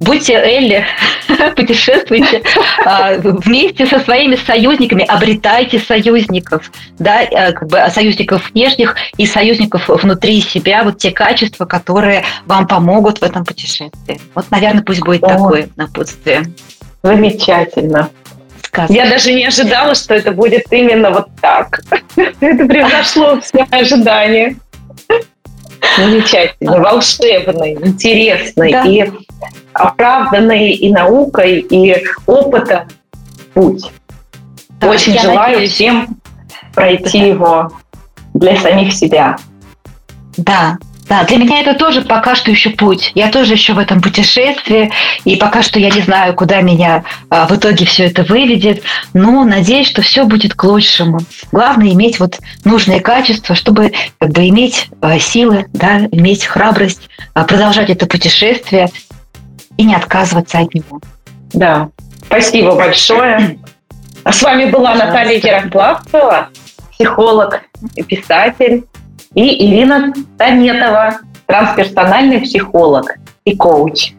[0.00, 0.84] Будьте Элли,
[1.56, 2.42] путешествуйте
[2.84, 9.88] а, вместе со своими союзниками, обретайте союзников, да, э, как бы союзников внешних и союзников
[9.88, 14.20] внутри себя, вот те качества, которые вам помогут в этом путешествии.
[14.34, 16.42] Вот, наверное, пусть будет такое напутствие.
[17.02, 18.10] Замечательно.
[18.62, 18.96] Сказано.
[18.96, 21.80] Я даже не ожидала, что это будет именно вот так.
[22.16, 24.56] Это превзошло все ожидания.
[25.96, 28.82] Замечательно, волшебный, интересный да.
[28.84, 29.10] и
[29.72, 32.88] оправданный и наукой, и опытом
[33.52, 33.90] путь.
[34.80, 35.72] Да, Очень желаю надеюсь.
[35.72, 36.16] всем
[36.74, 37.72] пройти его
[38.34, 39.36] для самих себя.
[40.36, 40.78] Да,
[41.08, 43.12] да, для меня это тоже пока что еще путь.
[43.14, 44.90] Я тоже еще в этом путешествии,
[45.24, 48.82] и пока что я не знаю, куда меня а, в итоге все это выведет,
[49.12, 51.20] но надеюсь, что все будет к лучшему.
[51.52, 57.44] Главное иметь вот нужные качества, чтобы как бы иметь а, силы, да, иметь храбрость, а,
[57.44, 58.88] продолжать это путешествие
[59.76, 61.00] и не отказываться от него.
[61.52, 61.90] Да,
[62.26, 63.58] спасибо большое.
[64.22, 64.94] А с вами была.
[64.94, 66.48] Наталья Ярославцева,
[66.92, 67.60] психолог
[67.94, 68.84] и писатель
[69.34, 74.12] и Ирина Танетова, трансперсональный психолог и коуч.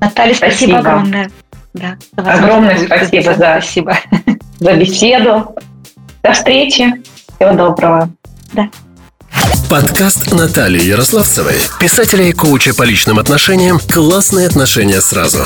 [0.00, 1.30] Наталья, спасибо, спасибо огромное.
[1.74, 3.98] Да, огромное спасибо за, спасибо
[4.58, 5.54] за беседу.
[6.22, 7.02] До встречи.
[7.36, 8.10] Всего доброго.
[8.52, 8.68] Да.
[9.70, 15.44] Подкаст Натальи Ярославцевой, писателя и коуча по личным отношениям «Классные отношения сразу».